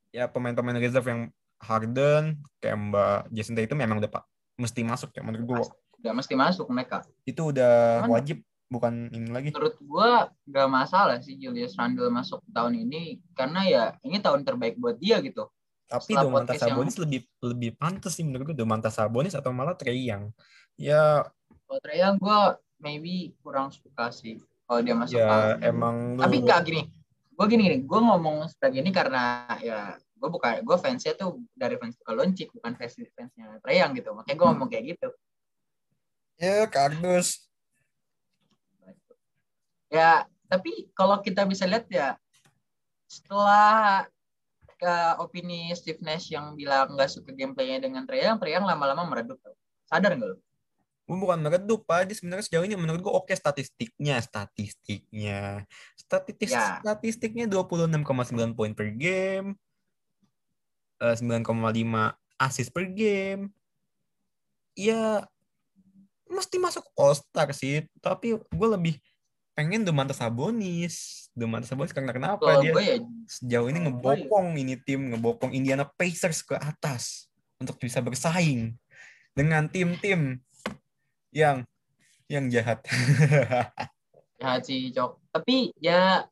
ya 0.09 0.29
pemain-pemain 0.29 0.77
reserve 0.77 1.05
yang 1.09 1.21
Harden, 1.59 2.39
Kemba, 2.63 3.27
Jason 3.29 3.51
Tatum 3.53 3.77
memang 3.77 3.99
udah 3.99 4.07
pak 4.07 4.23
mesti 4.59 4.83
masuk 4.83 5.11
ya 5.15 5.23
menurut 5.23 5.45
gue 5.47 5.61
Udah 5.99 6.11
mesti 6.15 6.31
masuk 6.35 6.67
mereka. 6.71 7.03
itu 7.23 7.51
udah 7.51 8.03
Cuman- 8.03 8.11
wajib 8.15 8.37
bukan 8.69 9.09
ini 9.09 9.27
lagi. 9.33 9.49
Menurut 9.49 9.75
gue 9.81 10.09
gak 10.53 10.69
masalah 10.69 11.17
sih 11.19 11.35
Julius 11.35 11.73
Randle 11.75 12.13
masuk 12.13 12.39
tahun 12.53 12.77
ini. 12.85 13.17
Karena 13.33 13.65
ya 13.65 13.83
ini 14.05 14.21
tahun 14.21 14.45
terbaik 14.45 14.77
buat 14.77 14.95
dia 15.01 15.17
gitu. 15.25 15.49
Tapi 15.89 16.13
Setelah 16.13 16.23
Domantas 16.29 16.53
podcast 16.53 16.61
yang- 16.69 16.77
Sabonis 16.77 16.97
lebih 17.01 17.21
lebih 17.41 17.71
pantas 17.73 18.13
sih 18.13 18.21
menurut 18.21 18.53
gue 18.53 18.57
Domantas 18.57 18.93
Sabonis 18.93 19.33
atau 19.33 19.49
malah 19.49 19.73
Trey 19.73 20.05
Young. 20.05 20.29
Ya 20.77 21.25
Kalau 21.65 21.81
Trae 21.81 21.97
Young 21.97 22.21
gue 22.21 22.39
maybe 22.77 23.33
kurang 23.41 23.73
suka 23.73 24.13
sih. 24.13 24.37
Kalau 24.69 24.85
dia 24.85 24.93
masuk 24.93 25.17
ya 25.17 25.25
All-Star. 25.25 25.65
emang 25.65 25.95
lu 26.13 26.21
Tapi 26.21 26.35
enggak 26.45 26.61
gini. 26.69 26.81
Gue 27.33 27.45
gini 27.49 27.61
gini. 27.65 27.77
Gue 27.89 27.99
ngomong 28.05 28.45
seperti 28.53 28.85
ini 28.85 28.93
karena 28.93 29.49
ya 29.65 29.97
gue 29.97 30.29
bukan 30.29 30.61
gue 30.61 30.77
fansnya 30.77 31.17
tuh 31.17 31.41
dari 31.57 31.73
fans 31.81 31.97
ke 31.97 32.11
Loncik 32.13 32.53
bukan 32.53 32.77
fans 32.77 32.93
fansnya 33.17 33.57
Trae 33.65 33.81
Young 33.81 33.97
gitu. 33.97 34.13
Makanya 34.13 34.37
gue 34.37 34.45
ngomong 34.45 34.69
kayak 34.69 34.85
gitu. 34.93 35.09
ya 36.39 36.69
kardus. 36.69 37.48
Ya, 39.89 40.29
tapi 40.45 40.89
kalau 40.93 41.21
kita 41.21 41.45
bisa 41.49 41.65
lihat 41.65 41.89
ya 41.89 42.15
setelah 43.09 44.05
ke 44.79 44.95
opini 45.19 45.73
Steve 45.75 45.99
Nash 45.99 46.31
yang 46.31 46.55
bilang 46.55 46.93
nggak 46.95 47.09
suka 47.11 47.35
gameplaynya 47.35 47.83
dengan 47.83 48.05
Trae 48.07 48.23
Young, 48.23 48.39
Trae 48.39 48.55
Young 48.55 48.63
lama-lama 48.63 49.03
meredup. 49.09 49.41
Sadar 49.89 50.15
nggak 50.15 50.29
lo? 50.29 50.37
Bukan 51.09 51.41
meredup, 51.41 51.89
Pak. 51.89 52.05
Dia 52.05 52.15
sebenarnya 52.21 52.45
sejauh 52.45 52.69
ini 52.69 52.77
menurut 52.77 53.01
gue 53.01 53.09
oke 53.09 53.33
statistiknya, 53.33 54.21
statistiknya. 54.21 55.65
Statistik 55.97 56.53
Ya. 56.53 56.77
statistiknya 56.79 57.49
26,9 57.49 58.53
poin 58.53 58.71
per 58.77 58.93
game. 58.93 59.57
eh, 60.99 61.15
9,5 61.15 62.11
assist 62.37 62.75
per 62.75 62.85
game. 62.91 63.49
Ya 64.75 65.23
mesti 66.29 66.59
masuk 66.61 66.85
All 66.93 67.15
Star 67.17 67.49
sih, 67.55 67.87
tapi 68.03 68.35
gue 68.37 68.67
lebih 68.69 68.99
pengen 69.59 69.83
Domantas 69.83 70.23
Sabonis. 70.23 71.27
Domantas 71.35 71.67
Sabonis 71.67 71.91
karena 71.91 72.15
kenapa 72.15 72.63
dia 72.63 72.71
ya 72.79 72.95
sejauh 73.27 73.67
ini 73.67 73.91
ngebokong 73.91 74.55
ini 74.55 74.79
tim, 74.79 75.11
ngebokong 75.11 75.51
Indiana 75.51 75.83
Pacers 75.83 76.47
ke 76.47 76.55
atas 76.55 77.27
untuk 77.59 77.75
bisa 77.75 77.99
bersaing 77.99 78.71
dengan 79.35 79.67
tim-tim 79.67 80.39
yang 81.35 81.67
yang 82.31 82.47
jahat. 82.47 82.87
jahat 84.39 84.61
sih 84.63 84.95
Cok. 84.95 85.35
Tapi 85.35 85.75
ya 85.75 86.23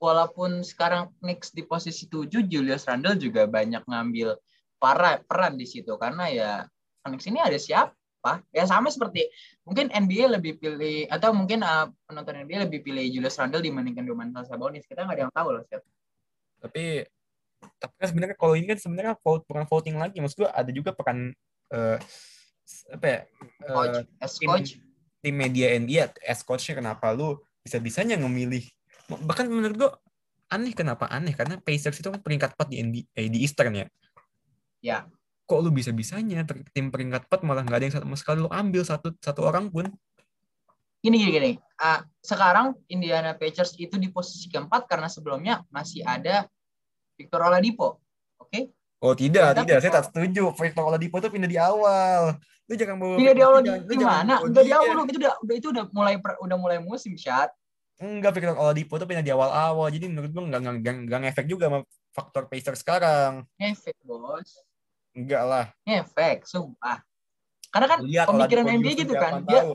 walaupun 0.00 0.64
sekarang 0.64 1.12
Knicks 1.20 1.52
di 1.52 1.68
posisi 1.68 2.08
7, 2.08 2.48
Julius 2.48 2.88
Randle 2.88 3.20
juga 3.20 3.44
banyak 3.44 3.84
ngambil 3.84 4.40
para 4.80 5.20
peran 5.20 5.60
di 5.60 5.68
situ 5.68 6.00
karena 6.00 6.32
ya 6.32 6.50
Knicks 7.04 7.28
ini 7.28 7.44
ada 7.44 7.60
siapa? 7.60 7.92
Ya 8.54 8.64
sama 8.70 8.88
seperti 8.88 9.26
mungkin 9.66 9.90
NBA 9.90 10.30
lebih 10.38 10.62
pilih 10.62 11.10
atau 11.10 11.34
mungkin 11.34 11.66
uh, 11.66 11.90
penonton 12.06 12.46
NBA 12.46 12.70
lebih 12.70 12.86
pilih 12.86 13.02
Julius 13.10 13.38
Randle 13.38 13.62
dibandingkan 13.62 14.06
Domantas 14.06 14.46
Sabonis. 14.46 14.86
Kita 14.86 15.02
nggak 15.02 15.16
ada 15.18 15.22
yang 15.26 15.34
tahu 15.34 15.48
loh, 15.58 15.62
Chef. 15.66 15.82
tapi 16.62 17.02
tapi 17.78 17.94
kan 17.98 18.06
sebenarnya 18.10 18.36
kalau 18.38 18.54
ini 18.54 18.66
kan 18.70 18.78
sebenarnya 18.78 19.14
vote 19.18 19.42
bukan 19.50 19.66
voting 19.66 19.98
lagi 19.98 20.22
maksud 20.22 20.46
gue 20.46 20.50
ada 20.50 20.70
juga 20.70 20.94
peran 20.94 21.34
eh, 21.74 21.98
apa 22.94 23.06
ya 23.06 23.20
eh, 23.66 24.22
as 24.22 24.38
tim, 24.38 24.46
coach, 24.46 24.78
tim 25.18 25.34
media 25.34 25.74
NBA 25.74 26.22
as 26.22 26.46
coachnya 26.46 26.78
kenapa 26.78 27.10
lu 27.10 27.38
bisa 27.62 27.82
bisanya 27.82 28.14
memilih 28.14 28.62
bahkan 29.26 29.50
menurut 29.50 29.74
gue 29.74 29.90
aneh 30.54 30.74
kenapa 30.74 31.10
aneh 31.10 31.34
karena 31.34 31.58
Pacers 31.58 31.98
itu 31.98 32.10
kan 32.14 32.22
peringkat 32.22 32.54
4 32.54 32.70
di 32.70 32.76
NBA 32.78 33.10
eh, 33.18 33.26
di 33.30 33.42
Eastern 33.42 33.74
ya 33.74 33.86
Ya. 34.82 35.06
Kok 35.52 35.60
lu 35.60 35.68
bisa 35.68 35.92
bisanya 35.92 36.48
tim 36.72 36.88
peringkat 36.88 37.28
4 37.28 37.44
malah 37.44 37.60
nggak 37.60 37.78
ada 37.78 37.84
yang 37.84 37.94
sama 37.94 38.16
sekali 38.16 38.40
lu 38.40 38.48
ambil 38.48 38.82
satu 38.88 39.12
satu 39.20 39.44
orang 39.44 39.68
pun 39.68 39.92
gini 41.02 41.18
gini 41.18 41.30
gini. 41.34 41.52
Ah, 41.82 42.06
sekarang 42.22 42.78
Indiana 42.86 43.34
Pacers 43.34 43.74
itu 43.76 43.98
di 43.98 44.08
posisi 44.08 44.46
keempat 44.46 44.86
karena 44.86 45.10
sebelumnya 45.10 45.66
masih 45.68 46.06
ada 46.06 46.46
Victor 47.18 47.42
Oladipo. 47.42 48.00
Oke? 48.38 48.70
oh 49.02 49.14
tidak 49.18 49.58
Tapi 49.58 49.66
tidak 49.66 49.80
saya 49.82 49.92
tak 49.98 50.04
setuju 50.08 50.54
Victor 50.54 50.86
Oladipo 50.86 51.18
itu 51.18 51.28
pindah 51.28 51.50
di 51.50 51.58
awal 51.58 52.38
lu 52.70 52.78
jangan 52.78 52.96
bawa 52.96 53.14
Tidak 53.18 53.34
di 53.34 53.42
awal 53.42 53.58
gimana? 53.90 54.34
bawa 54.38 54.46
Enggak 54.48 54.64
di 54.64 54.72
awal. 54.72 54.94
Itu 55.04 55.18
udah 55.18 55.34
udah 55.42 55.54
itu 55.58 55.68
udah 55.74 55.84
mulai 55.90 56.14
per- 56.22 56.38
udah 56.40 56.56
mulai 56.56 56.78
musim 56.78 57.18
chat. 57.18 57.50
Enggak, 58.00 58.38
Victor 58.38 58.56
Oladipo 58.56 58.96
tuh 58.96 59.06
pindah 59.06 59.22
di 59.22 59.34
awal-awal. 59.34 59.86
Jadi 59.90 60.08
menurut 60.08 60.30
gue 60.30 60.42
enggak, 60.42 60.60
enggak, 60.62 60.94
enggak 61.06 61.20
ngefek 61.26 61.46
juga 61.50 61.68
sama 61.68 61.78
faktor 62.14 62.46
Pacers 62.48 62.80
sekarang. 62.80 63.44
Ngefek, 63.58 63.98
Bos. 64.06 64.62
Enggak 65.12 65.42
lah. 65.44 65.64
Ngefek, 65.84 66.48
sumpah. 66.48 67.04
Karena 67.72 67.86
kan 67.88 67.98
lihat 68.04 68.26
pemikiran 68.28 68.64
NBA 68.68 68.92
gitu 69.04 69.14
kan. 69.16 69.44
Dia 69.44 69.64
tahu. 69.64 69.72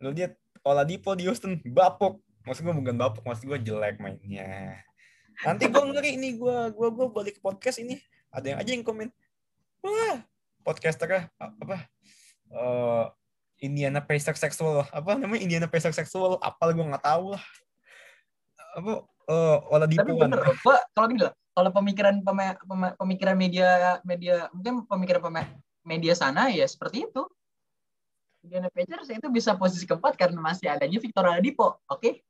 Lu 0.00 0.08
lihat 0.12 0.32
Oladipo 0.64 1.12
di 1.16 1.28
Houston 1.28 1.60
bapuk. 1.64 2.20
Maksud 2.46 2.62
gue 2.62 2.74
bukan 2.74 2.96
bapuk, 2.96 3.22
maksud 3.26 3.44
gue 3.48 3.58
jelek 3.60 3.98
mainnya. 3.98 4.80
Nanti 5.42 5.68
gue 5.68 5.82
ngeri 5.82 6.16
nih, 6.16 6.38
gue 6.38 6.56
gue 6.72 6.88
gue 6.94 7.06
balik 7.12 7.34
ke 7.38 7.42
podcast 7.42 7.82
ini. 7.82 7.98
Ada 8.30 8.54
yang 8.54 8.58
aja 8.62 8.70
yang 8.72 8.84
komen. 8.86 9.08
Wah, 9.84 10.22
podcaster 10.64 11.28
apa? 11.36 11.76
Eh 12.46 13.04
Indiana 13.64 14.04
Pacers 14.04 14.36
sexual 14.36 14.84
apa 14.92 15.16
namanya 15.16 15.40
Indiana 15.40 15.64
Pacers 15.64 15.96
sexual 15.96 16.36
apal 16.44 16.76
gue 16.76 16.84
nggak 16.84 17.08
tahu 17.08 17.32
lah 17.32 17.40
apa 18.76 18.92
eh 19.32 19.58
Oladipo 19.72 20.04
tapi 20.04 20.12
bener. 20.12 20.40
Gua 20.60 20.76
kalau 20.92 21.06
gini 21.08 21.24
loh, 21.24 21.32
kalau 21.56 21.72
pemikiran 21.72 22.20
pema- 22.20 22.60
pema- 22.60 22.94
pemikiran 23.00 23.32
media 23.32 23.96
media 24.04 24.52
mungkin 24.52 24.84
pemikiran 24.84 25.24
pema- 25.24 25.56
media 25.88 26.12
sana 26.12 26.52
ya 26.52 26.68
seperti 26.68 27.08
itu. 27.08 27.24
Indiana 28.44 28.68
Pacers 28.68 29.08
itu 29.08 29.26
bisa 29.32 29.56
posisi 29.56 29.88
keempat 29.88 30.20
karena 30.20 30.36
masih 30.38 30.68
adanya 30.68 31.00
Victor 31.00 31.24
Oladipo. 31.24 31.80
Oke? 31.88 32.20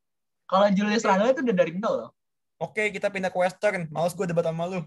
Kalau 0.47 0.71
Julius 0.71 1.03
Randle 1.03 1.35
itu 1.35 1.43
udah 1.43 1.57
dari 1.59 1.75
nol 1.75 1.95
loh. 2.07 2.11
Oke, 2.63 2.89
kita 2.95 3.11
pindah 3.11 3.29
ke 3.29 3.37
Western. 3.37 3.91
Males 3.91 4.15
gue 4.15 4.31
debat 4.31 4.47
sama 4.47 4.65
lu. 4.65 4.81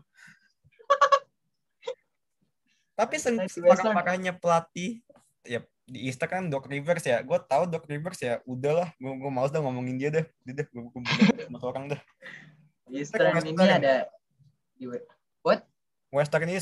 Tapi 2.97 3.15
Western. 3.61 3.93
makanya 3.93 4.33
pelatih 4.33 5.05
ya 5.45 5.61
di 5.85 6.09
Easter 6.09 6.31
kan 6.31 6.49
Doc 6.49 6.65
Rivers 6.65 7.05
ya. 7.05 7.21
Gue 7.21 7.37
tahu 7.43 7.69
Doc 7.69 7.85
Rivers 7.85 8.17
ya. 8.23 8.41
Udahlah, 8.47 8.89
gue 8.97 9.13
gue 9.13 9.29
males 9.29 9.53
dah 9.53 9.61
ngomongin 9.61 10.01
dia 10.01 10.09
deh. 10.09 10.25
Udah 10.47 10.53
deh, 10.63 10.65
gue 10.65 10.81
gue 10.81 11.45
sama 11.45 11.59
orang 11.61 11.93
dah. 11.93 12.01
Western. 12.89 13.37
ini 13.45 13.69
ada 13.69 14.09
di 14.79 14.87
Western 16.09 16.49
ini 16.49 16.57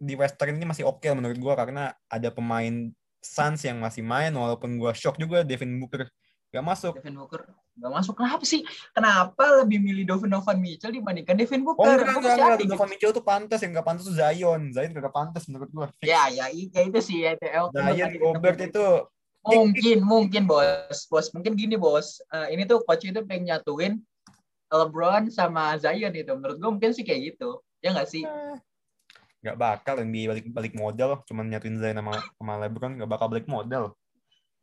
di 0.00 0.14
Western 0.18 0.56
ini 0.58 0.66
masih 0.66 0.88
oke 0.88 1.06
menurut 1.14 1.38
gue 1.38 1.54
karena 1.54 1.94
ada 2.10 2.28
pemain 2.34 2.90
Suns 3.20 3.60
yang 3.62 3.78
masih 3.78 4.00
main 4.00 4.32
walaupun 4.32 4.80
gue 4.80 4.90
shock 4.96 5.20
juga 5.20 5.44
Devin 5.44 5.76
Booker 5.76 6.08
gak 6.50 6.64
masuk. 6.66 6.98
Devin 6.98 7.14
Booker 7.20 7.46
nggak 7.80 7.92
masuk. 7.96 8.14
Kenapa 8.18 8.44
sih? 8.44 8.60
Kenapa 8.92 9.62
lebih 9.62 9.78
milih 9.78 10.04
Donovan 10.04 10.58
Mitchell 10.58 10.90
dibandingkan 10.90 11.38
Devin 11.38 11.62
Oh 11.62 11.72
Booker? 11.72 11.96
enggak, 11.96 12.04
Gua 12.04 12.18
enggak, 12.18 12.34
enggak. 12.34 12.48
aneh 12.50 12.58
gitu. 12.58 12.68
Donovan 12.74 12.88
Mitchell 12.90 13.12
tuh 13.14 13.24
pantas, 13.24 13.58
yang 13.62 13.70
gak 13.76 13.86
pantas 13.86 14.04
tuh 14.04 14.16
Zion. 14.18 14.62
Zion 14.74 14.90
gak 14.90 15.14
pantas 15.14 15.42
menurut 15.46 15.70
gue. 15.70 15.86
Ya, 16.02 16.26
ya, 16.28 16.50
ya 16.50 16.80
itu 16.82 17.00
sih 17.00 17.24
ya. 17.24 17.38
itu. 17.38 17.46
Zion, 17.46 18.10
Gobert 18.18 18.58
itu 18.60 18.86
mungkin 19.40 20.04
mungkin 20.04 20.42
bos 20.44 21.08
bos 21.08 21.32
mungkin 21.32 21.56
gini 21.56 21.72
bos 21.80 22.20
Eh, 22.28 22.52
ini 22.52 22.68
tuh 22.68 22.84
coach 22.84 23.08
itu 23.08 23.24
pengen 23.24 23.48
nyatuin 23.48 23.96
LeBron 24.70 25.28
sama 25.34 25.74
Zion 25.76 26.14
itu. 26.14 26.32
Menurut 26.32 26.56
gue 26.56 26.70
mungkin 26.70 26.90
sih 26.94 27.02
kayak 27.02 27.34
gitu. 27.34 27.60
Ya 27.82 27.90
nggak 27.90 28.08
sih? 28.08 28.22
Nggak 29.42 29.56
bakal 29.58 30.00
NBA 30.00 30.30
balik 30.30 30.46
balik 30.54 30.74
modal. 30.78 31.20
Cuman 31.26 31.50
nyatuin 31.50 31.76
Zion 31.82 31.98
sama, 31.98 32.14
sama 32.38 32.54
LeBron 32.62 33.02
nggak 33.02 33.10
bakal 33.10 33.26
balik 33.26 33.50
modal. 33.50 33.98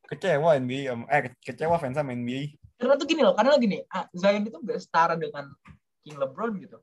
Kecewa 0.08 0.56
NBA 0.56 0.96
eh 1.12 1.36
kecewa 1.44 1.76
fans 1.76 2.00
sama 2.00 2.16
NBA 2.16 2.56
karena 2.78 2.94
tuh 2.94 3.08
gini 3.10 3.22
loh 3.26 3.34
karena 3.34 3.58
gini 3.58 3.78
ah, 3.90 4.06
Zion 4.14 4.46
itu 4.46 4.58
nggak 4.62 4.78
setara 4.78 5.18
dengan 5.18 5.50
King 6.06 6.18
LeBron 6.22 6.52
gitu. 6.62 6.78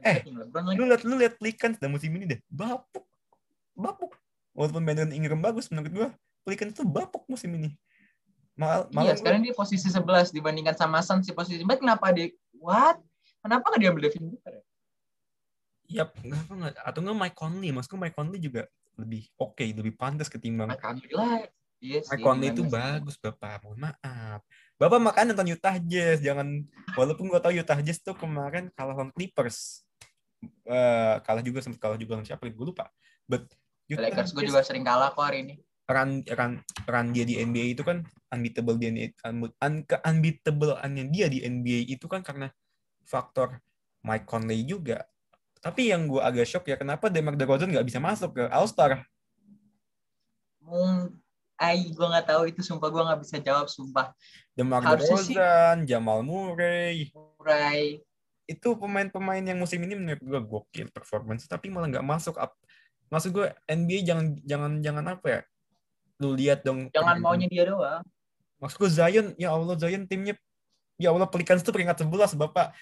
Eh, 0.00 0.24
King 0.24 0.40
LeBron 0.40 0.64
lagi. 0.64 0.76
lu 0.80 0.84
lihat 0.88 1.02
lu 1.04 1.14
lihat 1.20 1.34
Pelicans 1.36 1.76
dan 1.76 1.92
musim 1.92 2.16
ini 2.16 2.24
deh 2.24 2.40
bapuk. 2.48 3.04
Bapuk. 3.76 4.16
Walaupun 4.56 4.82
Brandon 4.82 5.12
Ingram 5.12 5.44
bagus 5.44 5.68
menurut 5.68 5.92
gua 5.92 6.08
Pelicans 6.42 6.72
tuh 6.72 6.88
bapuk 6.88 7.28
musim 7.28 7.52
ini 7.52 7.76
Mal, 8.58 8.90
malah 8.90 9.06
iya 9.06 9.12
sekarang 9.14 9.46
dia 9.46 9.54
posisi 9.54 9.86
11 9.86 10.34
dibandingkan 10.34 10.74
sama 10.74 10.98
Suns 10.98 11.30
di 11.30 11.32
posisi 11.32 11.62
4 11.62 11.78
kenapa 11.78 12.10
dia 12.10 12.34
what? 12.58 12.98
Kenapa 13.38 13.70
nggak 13.70 13.80
diambil 13.86 14.02
Devin 14.10 14.34
Booker 14.34 14.52
ya? 14.58 14.64
ya 15.86 16.04
kenapa 16.10 16.50
nggak? 16.58 16.74
Atau 16.82 17.00
nggak 17.06 17.18
Mike 17.22 17.38
Conley? 17.38 17.70
Maksudku 17.70 17.94
Mike 17.94 18.18
Conley 18.18 18.42
juga 18.42 18.66
lebih 18.98 19.30
oke 19.38 19.62
lebih 19.62 19.94
pantas 19.94 20.26
ketimbang 20.26 20.74
Mike 20.74 20.82
Conley 20.82 21.10
lah. 21.14 21.46
Iya 21.78 22.02
sih 22.02 22.10
Mike 22.18 22.24
Conley 22.26 22.48
itu 22.50 22.62
bagus 22.66 23.14
bapak. 23.22 23.62
Mohon 23.62 23.94
maaf. 23.94 24.42
Bapak 24.74 24.98
makan 25.06 25.24
nonton 25.30 25.54
Utah 25.54 25.78
Jazz. 25.78 26.18
Jangan 26.18 26.66
walaupun 26.98 27.30
gua 27.30 27.38
tahu 27.38 27.54
Utah 27.54 27.78
Jazz 27.78 28.02
tuh 28.02 28.18
kemarin 28.18 28.74
kalah 28.74 28.98
lawan 28.98 29.14
Clippers. 29.14 29.86
Eh, 30.66 31.14
kalah 31.22 31.46
juga 31.46 31.62
sempat 31.62 31.78
kalah 31.78 31.98
juga 31.98 32.18
lawan 32.18 32.26
siapa? 32.26 32.42
Gue 32.50 32.74
lupa. 32.74 32.90
But 33.30 33.46
Utah 33.86 34.10
Lakers 34.10 34.34
gue 34.34 34.50
juga 34.50 34.66
sering 34.66 34.82
kalah 34.82 35.14
kok 35.14 35.22
hari 35.22 35.46
ini 35.46 35.54
run 35.88 36.20
run 36.20 36.52
run 36.84 37.06
dia 37.16 37.24
di 37.24 37.40
NBA 37.40 37.72
itu 37.72 37.82
kan 37.82 38.04
unbeatable 38.28 38.76
dia 38.76 38.92
un, 39.24 39.48
un, 39.48 39.74
ke 39.88 39.96
unbeatable 40.04 40.76
dia 41.08 41.26
di 41.32 41.40
NBA 41.40 41.88
itu 41.88 42.04
kan 42.04 42.20
karena 42.20 42.52
faktor 43.08 43.56
Mike 44.04 44.28
Conley 44.28 44.68
juga 44.68 45.08
tapi 45.58 45.90
yang 45.90 46.06
gue 46.06 46.20
agak 46.20 46.46
shock 46.46 46.68
ya 46.68 46.76
kenapa 46.78 47.08
DeMar 47.08 47.34
DeRozan 47.34 47.72
nggak 47.72 47.88
bisa 47.88 47.98
masuk 47.98 48.36
ke 48.36 48.44
All 48.52 48.68
Star 48.68 49.02
Mung, 50.68 51.16
ay, 51.56 51.88
gue 51.88 52.06
nggak 52.06 52.28
tahu 52.28 52.52
itu 52.52 52.60
sumpah 52.60 52.92
gue 52.92 53.00
nggak 53.00 53.24
bisa 53.24 53.40
jawab 53.40 53.72
sumpah. 53.72 54.12
DeMar. 54.52 54.84
DeRozan 54.84 55.88
Jamal 55.88 56.20
Murray 56.20 57.08
Murray, 57.16 58.04
itu 58.48 58.68
pemain-pemain 58.76 59.44
yang 59.44 59.60
musim 59.60 59.80
ini 59.84 59.92
menurut 59.92 60.20
gue 60.24 60.40
gokil 60.40 60.88
performance 60.88 61.44
tapi 61.44 61.68
malah 61.68 61.88
nggak 61.92 62.04
masuk 62.04 62.36
up 62.40 62.56
maksud 63.12 63.36
gue 63.36 63.48
NBA 63.68 64.08
jangan 64.08 64.26
jangan 64.44 64.72
jangan 64.80 65.04
apa 65.16 65.26
ya 65.28 65.40
lu 66.18 66.34
lihat 66.34 66.66
dong 66.66 66.90
jangan 66.90 67.22
maunya 67.22 67.46
dia 67.46 67.66
doang. 67.70 68.02
maksud 68.58 68.76
gue 68.82 68.90
Zion 68.90 69.26
ya 69.38 69.54
Allah 69.54 69.78
Zion 69.78 70.04
timnya 70.10 70.34
ya 70.98 71.14
Allah 71.14 71.30
Pelicans 71.30 71.62
itu 71.62 71.70
peringkat 71.70 72.04
11 72.04 72.34
bapak. 72.34 72.74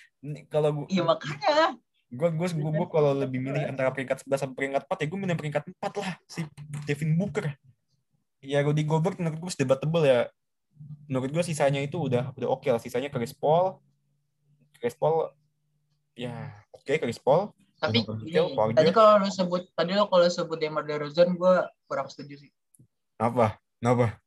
Kalau 0.48 0.82
gue 0.82 0.86
Iya 0.90 1.04
makanya. 1.04 1.76
gue 2.06 2.28
gue 2.32 2.48
gue, 2.48 2.72
gue 2.72 2.88
kalau 2.88 3.12
lebih 3.12 3.42
milih 3.42 3.66
antara 3.66 3.90
peringkat 3.92 4.24
11 4.24 4.40
sama 4.40 4.52
peringkat 4.56 4.82
4 4.88 5.04
ya 5.04 5.06
gue 5.10 5.18
milih 5.20 5.36
peringkat 5.36 5.64
4 5.68 6.00
lah 6.00 6.10
si 6.24 6.40
Devin 6.88 7.18
Booker. 7.20 7.52
Ya 8.40 8.64
Rudy 8.64 8.88
Gobert 8.88 9.20
menurut 9.20 9.38
gue 9.38 9.52
debatable 9.52 10.04
ya. 10.06 10.20
Menurut 11.10 11.30
gue 11.34 11.44
sisanya 11.44 11.82
itu 11.84 12.00
udah 12.00 12.32
udah 12.34 12.48
oke 12.48 12.66
lah 12.72 12.80
sisanya 12.80 13.12
Chris 13.12 13.36
Paul. 13.36 13.82
Chris 14.80 14.96
Paul 14.96 15.28
ya 16.16 16.56
oke 16.72 16.94
Chris 16.96 17.20
Paul. 17.20 17.52
Tapi 17.76 18.06
tadi 18.72 18.90
kalau 18.94 19.20
lu 19.20 19.28
sebut 19.28 19.68
tadi 19.76 19.92
lo 19.92 20.08
kalau 20.08 20.24
sebut 20.30 20.56
Demar 20.56 20.86
Derozan 20.88 21.36
gue 21.36 21.54
kurang 21.90 22.08
setuju 22.08 22.48
sih. 22.48 22.50
Apa 23.16 23.56
kenapa 23.80 24.20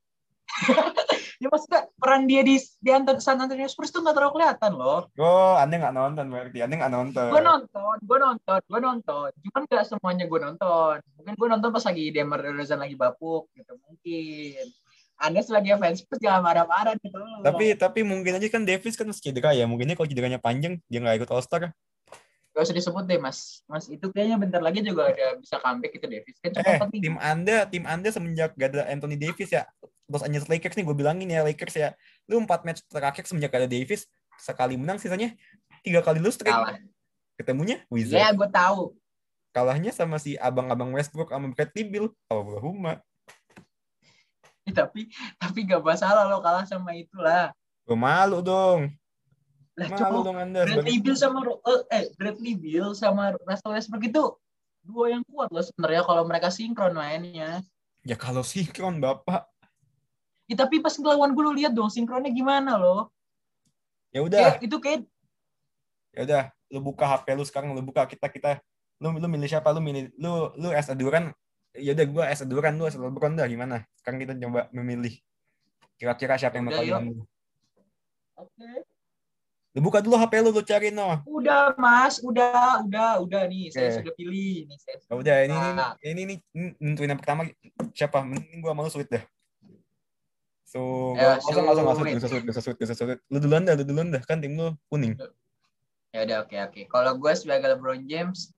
Ya 1.39 1.47
maksudnya 1.47 1.87
peran 1.95 2.27
dia 2.27 2.43
di 2.43 2.59
di 2.83 2.91
Anton- 2.91 3.23
San 3.23 3.39
Antonio 3.39 3.63
Spurs 3.71 3.95
tuh 3.95 4.03
nggak 4.03 4.11
terlalu 4.11 4.35
kelihatan 4.35 4.75
loh. 4.75 5.07
Oh, 5.15 5.55
Anda 5.55 5.79
nggak 5.79 5.95
nonton 5.95 6.27
berarti. 6.27 6.59
Anda 6.59 6.75
nggak 6.75 6.91
nonton. 6.91 7.31
Gue 7.31 7.39
nonton, 7.39 7.95
gue 8.03 8.17
nonton, 8.19 8.59
gue 8.59 8.79
nonton. 8.83 9.29
Cuman 9.47 9.61
nggak 9.63 9.85
semuanya 9.87 10.27
gue 10.27 10.39
nonton. 10.43 10.99
Mungkin 11.15 11.33
gue 11.39 11.47
nonton 11.47 11.69
pas 11.71 11.83
lagi 11.87 12.11
Demar 12.11 12.43
Derozan 12.43 12.83
lagi 12.83 12.99
bapuk 12.99 13.47
gitu 13.55 13.71
mungkin. 13.87 14.67
Anda 15.15 15.39
sebagai 15.39 15.79
fans 15.79 16.03
Spurs 16.03 16.19
jangan 16.19 16.43
marah-marah 16.43 16.99
gitu 16.99 17.15
loh. 17.15 17.39
Tapi 17.39 17.71
tapi 17.79 18.03
mungkin 18.03 18.35
aja 18.35 18.47
kan 18.51 18.67
Davis 18.67 18.99
kan 18.99 19.07
masih 19.07 19.31
cedera 19.31 19.55
ya. 19.55 19.63
Mungkinnya 19.63 19.95
kalau 19.95 20.11
cederanya 20.11 20.43
panjang 20.43 20.83
dia 20.91 20.99
nggak 20.99 21.23
ikut 21.23 21.29
All 21.31 21.39
Star. 21.39 21.71
Gak 22.59 22.67
usah 22.67 22.75
disebut 22.75 23.07
deh 23.07 23.15
mas. 23.15 23.63
Mas 23.71 23.87
itu 23.87 24.11
kayaknya 24.11 24.35
bentar 24.35 24.59
lagi 24.59 24.83
juga 24.83 25.07
ada 25.15 25.39
bisa 25.39 25.55
comeback 25.63 25.95
itu 25.95 26.05
Davis. 26.11 26.35
Kan 26.43 26.51
Eh, 26.59 26.79
tim 26.99 27.15
Anda, 27.15 27.57
tim 27.71 27.87
Anda 27.87 28.11
semenjak 28.11 28.51
gak 28.59 28.75
ada 28.75 28.83
Anthony 28.91 29.15
Davis 29.15 29.47
ya. 29.47 29.63
Los 30.11 30.27
Angeles 30.27 30.51
Lakers 30.51 30.75
nih 30.75 30.83
gue 30.83 30.95
bilangin 30.99 31.31
ya 31.31 31.39
Lakers 31.47 31.75
ya. 31.79 31.95
Lu 32.27 32.43
empat 32.43 32.67
match 32.67 32.83
terakhir 32.91 33.23
semenjak 33.23 33.55
ada 33.55 33.71
Davis 33.71 34.03
sekali 34.35 34.75
menang 34.75 34.99
sisanya 34.99 35.31
tiga 35.79 36.03
kali 36.03 36.19
lu 36.19 36.27
straight. 36.27 36.51
Kalah. 36.51 36.75
Ketemunya 37.39 37.79
Ya 37.79 37.87
Wizards. 37.87 38.35
gue 38.35 38.49
tahu. 38.51 38.81
Kalahnya 39.55 39.95
sama 39.95 40.19
si 40.19 40.35
abang-abang 40.35 40.91
Westbrook 40.91 41.31
sama 41.31 41.55
Bradley 41.55 41.87
Huma. 42.59 42.99
Ih, 44.67 44.75
tapi 44.75 45.07
tapi 45.39 45.63
gak 45.63 45.79
masalah 45.79 46.27
lo 46.27 46.43
kalah 46.43 46.67
sama 46.67 46.91
itulah. 46.91 47.55
Gue 47.87 47.95
malu 47.95 48.43
dong. 48.43 48.91
Lah 49.79 49.87
Malu 49.87 50.19
dong 50.27 50.35
Anda. 50.35 50.67
Bradley 50.67 50.99
Beal 50.99 51.15
sama 51.15 51.39
Ro- 51.39 51.63
eh, 51.87 52.11
Bradley 52.19 52.53
Beal 52.59 52.91
sama 52.91 53.31
Russell 53.47 53.71
Westbrook 53.71 54.03
itu 54.03 54.23
dua 54.83 55.15
yang 55.15 55.23
kuat 55.23 55.47
loh 55.47 55.63
sebenarnya 55.63 56.03
kalau 56.03 56.23
mereka 56.27 56.51
sinkron 56.51 56.91
mainnya. 56.91 57.63
Ya 58.03 58.19
kalau 58.19 58.43
sinkron 58.43 58.99
Bapak. 58.99 59.47
Ya, 60.49 60.57
tapi 60.57 60.81
pas 60.81 60.91
ngelawan 60.97 61.31
gue 61.31 61.43
lu 61.45 61.53
lihat 61.55 61.71
dong 61.71 61.93
sinkronnya 61.93 62.33
gimana 62.33 62.75
loh. 62.75 63.13
Ya 64.09 64.25
udah, 64.25 64.57
Kayak, 64.57 64.65
itu 64.65 64.77
kayak 64.81 65.01
ya 66.17 66.21
udah. 66.25 66.43
Lu 66.73 66.81
buka 66.81 67.05
HP 67.05 67.37
lu 67.37 67.45
sekarang, 67.45 67.71
lu 67.77 67.81
buka 67.85 68.03
kita 68.09 68.27
kita. 68.27 68.51
Lu 68.99 69.13
lu 69.15 69.27
milih 69.29 69.45
siapa? 69.47 69.69
Lu 69.71 69.79
milih 69.79 70.09
lu 70.17 70.49
lu 70.57 70.73
as 70.73 70.89
a 70.89 70.97
Duran. 70.97 71.31
Ya 71.77 71.93
udah 71.93 72.05
gua 72.09 72.23
as 72.33 72.41
a 72.41 72.47
Duran, 72.49 72.75
lu 72.81 72.89
as 72.89 72.97
a 72.97 73.01
LeBron 73.01 73.37
dah 73.37 73.45
gimana? 73.45 73.85
Sekarang 74.01 74.17
kita 74.19 74.33
coba 74.41 74.67
memilih. 74.73 75.13
Kira-kira 76.01 76.35
siapa 76.35 76.57
yang 76.57 76.67
bakal 76.67 76.83
menang? 76.83 77.23
Oke. 78.41 78.69
Lu 79.77 79.85
buka 79.85 80.01
dulu 80.01 80.17
HP 80.17 80.41
lu, 80.41 80.49
lu 80.49 80.65
cari 80.65 80.89
no. 80.89 81.21
Udah 81.29 81.77
Mas, 81.77 82.17
udah, 82.25 82.81
udah, 82.89 83.21
udah 83.21 83.41
nih. 83.45 83.69
Saya 83.69 84.01
sudah 84.01 84.13
pilih 84.17 84.65
nih. 84.65 84.77
Saya 84.81 84.97
Ya 84.97 85.13
udah 85.13 85.35
ini 85.45 85.55
ini 85.55 85.69
ini 85.69 86.21
ini, 86.25 86.35
ini 86.57 86.65
nentuin 86.81 87.09
yang 87.13 87.21
pertama 87.21 87.45
siapa? 87.93 88.25
Mending 88.25 88.65
gua 88.65 88.73
malu 88.73 88.89
sweet 88.89 89.13
dah. 89.13 89.21
So, 90.69 91.13
Ya, 91.17 91.41
gak 91.41 91.49
usah, 91.49 91.61
gak 91.65 91.73
usah, 91.73 91.83
gak 91.85 91.97
usah, 91.97 92.29
gak 92.29 92.53
usah, 92.53 92.73
gak 92.77 92.87
usah, 92.93 93.05
gak. 93.13 93.19
Lu 93.29 93.37
duluan 93.41 93.65
dah, 93.65 93.73
lu 93.73 93.85
duluan 93.85 94.09
dah. 94.13 94.21
Kan 94.25 94.41
tim 94.41 94.57
lu 94.57 94.73
kuning. 94.89 95.17
Ya 96.09 96.25
udah 96.25 96.37
oke 96.45 96.57
oke. 96.57 96.81
Kalau 96.89 97.13
gue 97.17 97.33
sebagai 97.37 97.69
LeBron 97.73 98.05
James, 98.09 98.53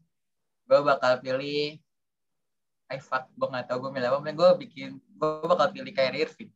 gue 0.68 0.80
bakal 0.80 1.20
pilih 1.20 1.80
I 2.92 3.00
fuck, 3.00 3.32
gue 3.32 3.48
nggak 3.48 3.72
tahu 3.72 3.88
gue 3.88 3.92
milih 3.96 4.12
apa. 4.12 4.32
Gue 4.36 4.50
bikin, 4.68 5.00
gue 5.00 5.48
bakal 5.48 5.72
pilih 5.72 5.92
Kyrie 5.96 6.28
Irving. 6.28 6.52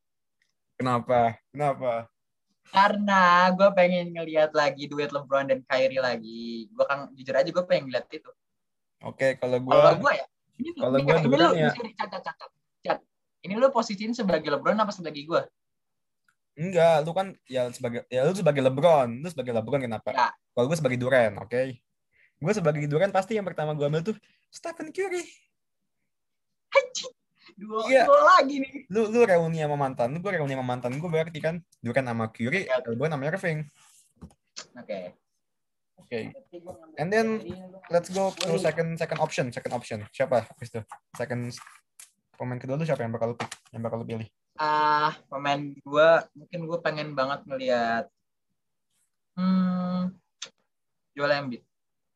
Kenapa? 0.76 1.40
Kenapa? 1.52 2.12
Karena 2.70 3.50
gue 3.54 3.70
pengen 3.78 4.14
ngelihat 4.14 4.52
lagi 4.54 4.90
duet 4.90 5.14
LeBron 5.14 5.50
dan 5.50 5.60
Kyrie 5.66 6.02
lagi. 6.02 6.70
Gue 6.74 6.86
kan 6.86 7.10
jujur 7.14 7.36
aja 7.38 7.50
gue 7.50 7.66
pengen 7.66 7.90
ngeliat 7.90 8.08
itu. 8.10 8.32
Oke, 9.06 9.38
kalau 9.38 9.62
Kalau 9.62 9.70
gua 9.70 9.94
gue 10.00 10.14
ya, 10.18 10.26
ini, 10.58 10.70
kalau 10.74 10.98
ini, 10.98 11.06
gua 11.06 11.16
ini 11.22 11.36
lu, 11.36 11.50
ya. 11.54 11.72
ini, 11.78 11.92
cat, 11.94 12.10
cat, 12.10 12.24
cat, 12.26 12.36
cat, 12.36 12.52
cat. 12.82 13.00
Ini 13.46 13.54
lu 13.60 13.70
posisiin 13.70 14.18
sebagai 14.18 14.50
LeBron 14.50 14.80
apa 14.82 14.90
sebagai 14.90 15.22
gue? 15.22 15.42
enggak, 16.56 17.04
lu 17.04 17.12
kan 17.12 17.36
ya 17.52 17.68
sebagai 17.68 18.08
ya 18.08 18.24
lu 18.24 18.32
sebagai 18.32 18.64
LeBron, 18.64 19.20
lu 19.20 19.28
sebagai 19.28 19.52
LeBron 19.52 19.84
kenapa? 19.84 20.10
Ya. 20.16 20.32
Kalau 20.56 20.72
gue 20.72 20.78
sebagai 20.80 20.96
Durant, 20.96 21.36
oke. 21.44 21.62
Gue 22.40 22.54
sebagai 22.56 22.88
Durant 22.88 23.12
pasti 23.12 23.36
yang 23.36 23.44
pertama 23.44 23.76
gue 23.76 23.84
ambil 23.84 24.04
tuh 24.04 24.16
Stephen 24.48 24.96
Curry. 24.96 25.28
Dua, 27.54 27.86
Iya. 27.86 28.10
dua 28.10 28.22
lagi 28.26 28.56
nih. 28.58 28.74
Lu 28.90 29.14
lu 29.14 29.22
reuni 29.22 29.62
sama 29.62 29.78
mantan, 29.78 30.10
lu 30.10 30.20
gue 30.20 30.34
reuni 30.34 30.58
sama 30.58 30.66
mantan 30.66 30.98
gue 30.98 31.06
berarti 31.06 31.38
kan 31.38 31.62
Durant 31.80 32.08
sama 32.10 32.26
Curry, 32.34 32.66
Ya. 32.66 32.82
LeBron 32.82 33.14
sama 33.14 33.24
Irving. 33.30 33.60
Oke. 34.82 35.00
Oke. 36.02 36.20
And 36.98 37.14
then, 37.14 37.46
Let's 37.94 38.10
go 38.10 38.34
to 38.34 38.58
second 38.58 38.98
second 38.98 39.20
option, 39.22 39.54
second 39.54 39.74
option. 39.78 40.00
Siapa? 40.10 40.42
Habis 40.50 40.74
itu. 40.74 40.82
Second 41.14 41.54
pemain 42.34 42.58
kedua 42.58 42.76
lu 42.76 42.84
siapa 42.84 43.06
yang 43.06 43.14
bakal 43.14 43.32
lu 43.32 43.38
pick? 43.38 43.48
Yang 43.70 43.84
bakal 43.86 43.98
lu 44.02 44.08
pilih? 44.10 44.28
ah 44.56 45.12
pemain 45.28 45.60
gue 45.60 46.10
mungkin 46.32 46.60
gue 46.64 46.80
pengen 46.80 47.12
banget 47.12 47.44
ngelihat 47.44 48.08
hmm, 49.36 50.16
Joel 51.12 51.44
Embiid 51.44 51.64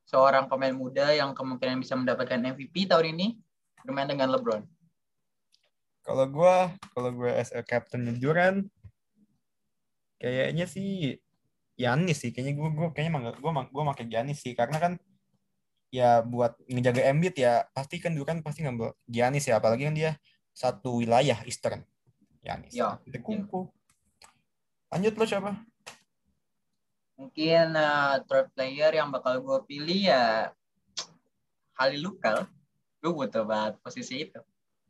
seorang 0.08 0.48
pemain 0.48 0.72
muda 0.72 1.12
yang 1.12 1.36
kemungkinan 1.36 1.84
bisa 1.84 2.00
mendapatkan 2.00 2.40
MVP 2.40 2.88
tahun 2.88 3.12
ini 3.12 3.36
bermain 3.84 4.08
dengan 4.08 4.32
LeBron 4.32 4.64
Kalau 6.10 6.26
gue, 6.26 6.56
kalau 6.98 7.10
gue 7.14 7.30
as 7.30 7.54
a 7.54 7.62
captain 7.62 8.18
Durant, 8.18 8.66
kayaknya 10.18 10.66
sih 10.66 11.22
Giannis 11.78 12.26
sih. 12.26 12.34
Kayaknya 12.34 12.54
gue 12.58 12.70
gue 12.74 12.88
kayaknya 12.98 13.12
mah 13.14 13.22
gue 13.38 13.52
gue 13.70 13.84
pakai 13.94 14.06
Giannis 14.10 14.42
sih 14.42 14.58
karena 14.58 14.82
kan 14.82 14.94
ya 15.94 16.26
buat 16.26 16.58
ngejaga 16.66 17.14
Embiid 17.14 17.38
ya 17.38 17.70
pasti 17.78 18.02
kan 18.02 18.18
Durant 18.18 18.42
pasti 18.42 18.66
ngambil 18.66 18.98
Giannis 19.06 19.46
ya 19.46 19.62
apalagi 19.62 19.86
kan 19.86 19.94
dia 19.94 20.18
satu 20.50 20.98
wilayah 20.98 21.38
Eastern. 21.46 21.86
Giannis. 22.42 22.74
Ya, 22.74 22.98
Kita 23.06 23.22
kumpul. 23.22 23.70
Lanjut 24.90 25.14
lo 25.14 25.26
siapa? 25.30 25.62
mungkin 27.20 27.76
eh, 27.76 28.16
third 28.32 28.48
player 28.56 28.96
yang 28.96 29.12
bakal 29.12 29.44
gue 29.44 29.60
pilih 29.68 30.08
ya 30.08 30.56
Halil 31.76 32.08
Lukal 32.08 32.48
gue 33.04 33.12
butuh 33.12 33.44
banget 33.44 33.76
posisi 33.84 34.24
itu 34.24 34.40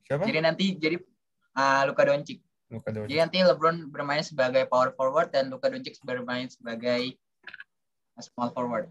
Siapa? 0.10 0.26
jadi 0.26 0.40
nanti 0.42 0.74
jadi 0.74 0.98
ah, 1.54 1.86
Luka 1.86 2.02
Doncic 2.10 2.42
Luka 2.74 2.90
Doncic. 2.90 3.10
jadi 3.14 3.20
nanti 3.30 3.38
LeBron 3.46 3.94
bermain 3.94 4.26
sebagai 4.26 4.66
power 4.66 4.90
forward 4.98 5.30
dan 5.30 5.54
Luka 5.54 5.70
Doncic 5.70 6.02
bermain 6.02 6.50
sebagai 6.50 7.14
small 8.18 8.50
forward 8.52 8.90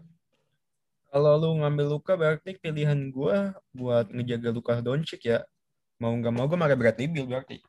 Kalau 1.09 1.41
lu 1.41 1.59
ngambil 1.59 1.99
Luka 1.99 2.13
berarti 2.15 2.55
pilihan 2.61 3.09
gua 3.09 3.57
buat 3.75 4.07
ngejaga 4.13 4.49
Luka 4.55 4.79
Doncic 4.79 5.25
ya 5.27 5.43
mau 5.99 6.15
nggak 6.15 6.33
mau 6.33 6.47
gue 6.47 6.55
pakai 6.55 6.77
Bradley 6.79 7.07
Beal 7.11 7.27
berarti. 7.27 7.59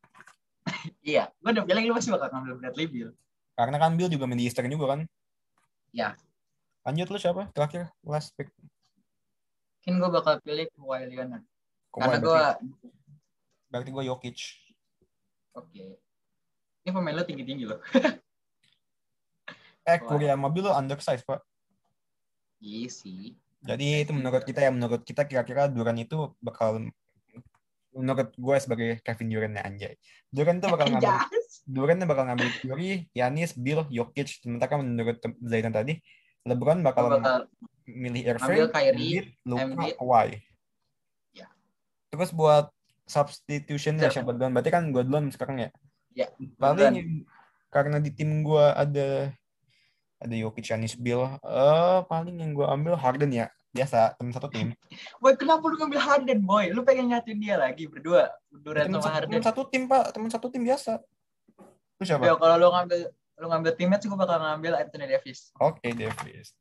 Iya, 1.02 1.28
gue 1.42 1.50
udah 1.50 1.64
bilang 1.66 1.82
lu 1.82 1.94
pasti 1.98 2.14
bakal 2.14 2.30
ngambil 2.30 2.54
Bradley 2.62 2.86
Beal. 2.86 3.10
Karena 3.58 3.76
kan 3.76 3.98
Beal 3.98 4.08
juga 4.08 4.24
main 4.30 4.38
di 4.38 4.46
Eastern 4.46 4.70
juga 4.70 4.96
kan. 4.96 5.00
Ya. 5.90 6.14
Lanjut 6.86 7.10
lu 7.10 7.18
siapa? 7.18 7.50
Terakhir 7.50 7.90
last 8.06 8.32
pick. 8.38 8.48
Mungkin 9.82 9.92
gue 9.98 10.10
bakal 10.14 10.34
pilih 10.40 10.70
Kawhi 10.78 11.10
Leonard. 11.10 11.44
Kawhi 11.90 12.00
Karena 12.06 12.18
gue, 12.22 12.42
berarti, 13.70 13.88
gue 13.94 14.04
Jokic. 14.10 14.38
oke. 15.54 15.84
Ini 16.80 16.90
pemain 16.90 17.14
lu 17.14 17.24
tinggi-tinggi 17.24 17.64
loh. 17.68 17.80
Eh, 19.88 19.98
sama 20.00 20.48
Beal 20.52 20.68
lu 20.68 20.72
undersize, 20.76 21.24
Pak. 21.24 21.40
Iya 22.60 22.88
sih. 22.92 23.34
Jadi 23.60 24.04
itu 24.04 24.12
menurut 24.12 24.44
kita 24.44 24.60
ya, 24.64 24.70
menurut 24.72 25.04
kita 25.04 25.24
kira-kira 25.28 25.68
Duran 25.68 25.96
itu 26.00 26.32
bakal 26.40 26.88
menurut 27.90 28.30
gue 28.32 28.56
sebagai 28.62 28.88
Kevin 29.02 29.28
Durant 29.28 29.54
ya 29.56 29.62
anjay. 29.66 29.94
Duran 30.30 30.62
itu 30.62 30.68
bakal 30.68 30.86
ngambil. 30.92 31.12
Durant 31.68 31.98
itu 32.00 32.06
bakal 32.08 32.24
ngambil 32.30 32.48
Curry, 32.62 32.92
Yanis, 33.12 33.52
Bill, 33.56 33.84
Jokic. 33.92 34.40
Sementara 34.40 34.80
menurut 34.80 35.18
Zaidan 35.44 35.74
tadi, 35.74 36.00
LeBron 36.48 36.80
bakal 36.80 37.20
bakal, 37.20 37.50
milih 37.84 38.22
Irving, 38.36 38.70
Kyrie, 38.72 39.36
Luka. 39.44 39.92
Kawhi. 39.98 40.40
Ya. 41.36 41.48
Terus 42.08 42.30
buat 42.32 42.72
substitution 43.10 43.98
ya 43.98 44.06
Siap. 44.06 44.22
siapa 44.22 44.30
duluan? 44.30 44.54
Berarti 44.54 44.70
kan 44.70 44.94
gue 44.94 45.02
duluan 45.02 45.26
sekarang 45.28 45.66
ya. 45.66 45.68
Ya, 46.14 46.26
Paling 46.58 46.94
yang- 46.94 47.26
karena 47.70 47.98
di 47.98 48.10
tim 48.10 48.42
gue 48.42 48.64
ada 48.70 49.30
ada 50.20 50.34
Jokic, 50.36 50.68
Yanis, 50.68 50.94
Bill. 50.94 51.22
Eh 51.42 51.98
paling 52.06 52.38
yang 52.38 52.54
gue 52.54 52.66
ambil 52.66 52.94
Harden 52.94 53.30
ya. 53.32 53.50
Biasa 53.70 54.18
temen 54.18 54.34
satu 54.34 54.50
tim. 54.50 54.74
boy 55.22 55.34
kenapa 55.34 55.62
lu 55.62 55.78
ngambil 55.78 56.00
Harden, 56.02 56.42
boy? 56.42 56.70
Lu 56.70 56.82
pengen 56.82 57.10
nyatuin 57.10 57.38
dia 57.38 57.54
lagi 57.54 57.86
berdua, 57.86 58.30
Durant 58.50 58.90
sama 58.90 59.10
Harden. 59.14 59.30
temen 59.30 59.46
satu 59.46 59.62
tim 59.66 59.86
pak, 59.86 60.10
temen 60.10 60.26
satu 60.30 60.46
tim 60.50 60.62
biasa. 60.62 60.98
Lu 61.98 62.02
siapa? 62.02 62.26
Ya 62.26 62.34
kalau 62.34 62.56
lu 62.58 62.68
ngambil 62.70 63.00
lu 63.40 63.46
ngambil 63.48 63.72
teammates 63.72 64.04
gue 64.04 64.18
bakal 64.18 64.36
ngambil 64.36 64.72
Anthony 64.76 65.06
Davis. 65.08 65.54
Oke 65.56 65.94
Davis, 65.94 66.52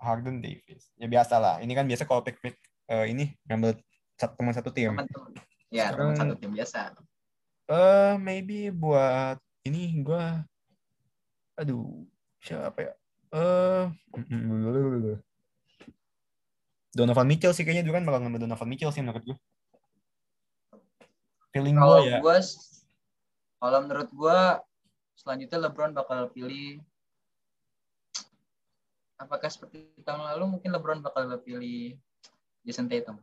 Harden 0.00 0.38
Davis. 0.40 0.88
Ya 0.96 1.10
biasa 1.10 1.36
lah. 1.36 1.54
Ini 1.60 1.72
kan 1.74 1.84
biasa 1.84 2.06
kalau 2.06 2.22
pick 2.24 2.38
pick 2.40 2.56
eh, 2.88 3.10
ini 3.10 3.34
ngambil 3.44 3.76
satu 4.14 4.32
teman 4.38 4.54
satu 4.54 4.70
tim. 4.72 4.94
Teman-teman. 4.94 5.34
Ya, 5.74 5.90
Sekarang- 5.90 6.14
satu 6.14 6.34
tim 6.38 6.54
biasa. 6.54 6.94
Eh 7.66 8.14
maybe 8.22 8.70
buat 8.70 9.42
ini 9.66 9.90
gua 10.06 10.46
aduh 11.58 12.06
siapa 12.38 12.78
ya? 12.78 12.92
Eh 13.34 13.84
Donovan 16.94 17.26
Mitchell 17.26 17.50
sih 17.50 17.66
kayaknya 17.66 17.82
Duran 17.82 18.06
bakal 18.06 18.22
ngambil 18.22 18.46
Donovan 18.46 18.68
Mitchell 18.70 18.94
sih 18.94 19.02
menurut 19.02 19.24
gua. 19.26 19.38
Feeling 21.50 21.74
Kalau 21.74 21.98
gua 21.98 22.06
ya. 22.06 22.18
gue 22.22 22.36
kalau 23.58 23.78
menurut 23.82 24.10
gue 24.12 24.38
selanjutnya 25.16 25.58
LeBron 25.66 25.94
bakal 25.96 26.28
pilih 26.30 26.82
apakah 29.16 29.48
seperti 29.48 29.88
tahun 30.04 30.20
lalu 30.34 30.58
mungkin 30.58 30.70
LeBron 30.74 31.00
bakal 31.00 31.30
pilih 31.40 31.96
Jason 32.62 32.86
Tatum. 32.86 33.16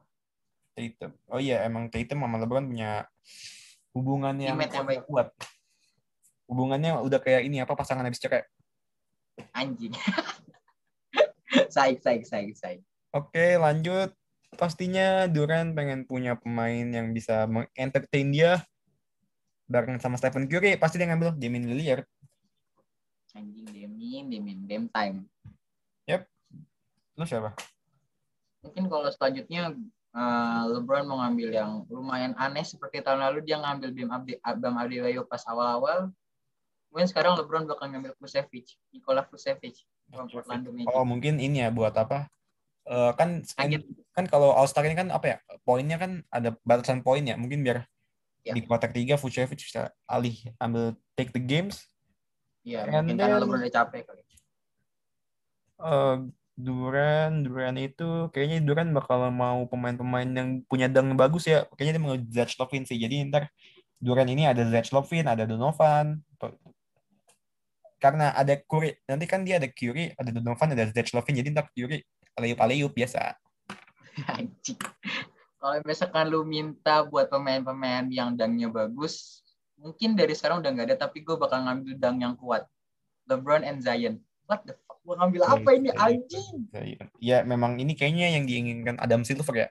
Tatum. 0.74 1.12
Oh 1.28 1.40
iya, 1.40 1.64
emang 1.68 1.92
Tatum 1.92 2.24
sama 2.24 2.38
LeBron 2.42 2.68
punya 2.68 3.06
hubungan 3.92 4.36
yang 4.40 4.56
kuat. 5.08 5.36
Hubungannya 6.48 7.00
udah 7.04 7.20
kayak 7.20 7.48
ini 7.48 7.64
apa 7.64 7.76
pasangan 7.76 8.04
habis 8.04 8.20
cerai. 8.20 8.44
Anjing. 9.56 9.92
saik, 11.76 12.04
saik, 12.04 12.24
saik, 12.28 12.56
saik. 12.56 12.82
Oke, 13.12 13.60
lanjut. 13.60 14.12
Pastinya 14.60 15.32
Durant 15.32 15.72
pengen 15.72 16.04
punya 16.04 16.36
pemain 16.36 16.84
yang 16.84 17.16
bisa 17.16 17.48
mengentertain 17.48 18.30
dia 18.36 18.64
bareng 19.72 20.00
sama 20.00 20.20
Stephen 20.20 20.48
Curry. 20.52 20.76
Pasti 20.76 21.00
dia 21.00 21.08
ngambil 21.08 21.40
Damian 21.40 21.72
Lillard. 21.72 22.04
Anjing 23.32 23.68
Demin, 23.72 24.28
Demin, 24.28 24.60
Dem 24.68 24.92
time. 24.92 25.32
Lu 27.22 27.28
siapa? 27.30 27.54
Mungkin 28.66 28.90
kalau 28.90 29.10
selanjutnya 29.14 29.78
eh, 30.12 30.64
LeBron 30.72 31.08
mau 31.08 31.24
ngambil 31.24 31.50
yang 31.52 31.72
lumayan 31.88 32.34
aneh 32.36 32.64
seperti 32.64 33.00
tahun 33.00 33.24
lalu 33.24 33.44
dia 33.48 33.58
ngambil 33.60 33.90
Bam 33.96 34.10
Abdi 34.12 34.34
Bam 34.60 34.76
Adebayo 34.78 35.24
pas 35.24 35.44
awal-awal. 35.48 36.12
Mungkin 36.92 37.08
sekarang 37.08 37.40
LeBron 37.40 37.68
bakal 37.72 37.88
ngambil 37.88 38.12
Vucevic, 38.20 38.76
Nikola 38.92 39.24
Magic. 39.24 39.88
Oh, 40.92 41.08
mungkin 41.08 41.40
ini 41.40 41.64
ya 41.64 41.72
buat 41.72 41.96
apa? 41.96 42.28
Eh, 42.84 43.12
kan 43.16 43.40
Kaget. 43.46 43.88
kan 44.12 44.26
kalau 44.28 44.52
All 44.52 44.68
Star 44.68 44.84
ini 44.84 44.98
kan 44.98 45.08
apa 45.08 45.26
ya? 45.26 45.38
Poinnya 45.64 45.96
kan 45.96 46.26
ada 46.28 46.52
batasan 46.68 47.00
poin 47.00 47.24
ya. 47.24 47.40
Mungkin 47.40 47.64
biar 47.64 47.88
Ya. 48.42 48.58
di 48.58 48.66
kuarter 48.66 48.90
3 48.90 49.22
Vucevic 49.22 49.62
bisa 49.62 49.94
alih 50.10 50.34
ambil 50.58 50.98
take 51.14 51.30
the 51.30 51.38
games. 51.38 51.86
Iya, 52.66 52.90
mungkin 52.90 53.16
karena 53.16 53.38
then- 53.38 53.42
LeBron 53.46 53.62
udah 53.62 53.74
capek 53.74 54.02
kali. 54.04 54.22
Eh 55.82 56.16
Duran, 56.60 57.48
Duran 57.48 57.76
itu 57.80 58.28
kayaknya 58.36 58.60
Duran 58.62 58.92
bakal 58.92 59.32
mau 59.32 59.66
pemain-pemain 59.66 60.28
yang 60.28 60.50
punya 60.68 60.92
dang 60.92 61.16
bagus 61.16 61.48
ya. 61.48 61.66
Kayaknya 61.74 61.94
dia 61.96 62.04
mau 62.04 62.16
Zach 62.30 62.52
Lovin 62.60 62.84
sih. 62.86 63.00
Jadi 63.00 63.28
ntar 63.32 63.50
Duran 64.02 64.28
ini 64.30 64.50
ada 64.50 64.66
Zach 64.68 64.92
Lovin, 64.92 65.26
ada 65.30 65.48
Donovan. 65.48 66.20
Karena 68.02 68.34
ada 68.34 68.58
Curry, 68.58 68.98
nanti 69.06 69.30
kan 69.30 69.46
dia 69.46 69.62
ada 69.62 69.70
Curry, 69.70 70.18
ada 70.18 70.34
Donovan, 70.34 70.74
ada 70.74 70.90
Zach 70.90 71.10
Lovin. 71.14 71.38
Jadi 71.38 71.48
ntar 71.54 71.70
Curry 71.72 72.02
aleyup-aleyup 72.36 72.92
biasa. 72.92 73.38
Kalau 75.62 75.78
misalkan 75.86 76.26
lu 76.34 76.42
minta 76.42 77.06
buat 77.06 77.30
pemain-pemain 77.30 78.10
yang 78.10 78.34
dangnya 78.34 78.68
bagus, 78.74 79.46
mungkin 79.78 80.18
dari 80.18 80.34
sekarang 80.34 80.66
udah 80.66 80.70
nggak 80.74 80.88
ada, 80.90 80.98
tapi 81.06 81.22
gue 81.22 81.38
bakal 81.38 81.62
ngambil 81.62 81.94
dang 82.02 82.18
yang 82.18 82.34
kuat. 82.34 82.66
LeBron 83.30 83.62
and 83.62 83.80
Zion. 83.86 84.18
What 84.50 84.66
the 84.66 84.74
fuck? 84.74 84.91
Gue 85.02 85.16
ngambil 85.18 85.42
apa 85.50 85.70
ini 85.74 85.90
anjing? 85.98 86.70
Ya 87.18 87.42
memang 87.42 87.82
ini 87.82 87.98
kayaknya 87.98 88.38
yang 88.38 88.46
diinginkan 88.46 89.02
Adam 89.02 89.26
Silver 89.26 89.56
ya. 89.58 89.68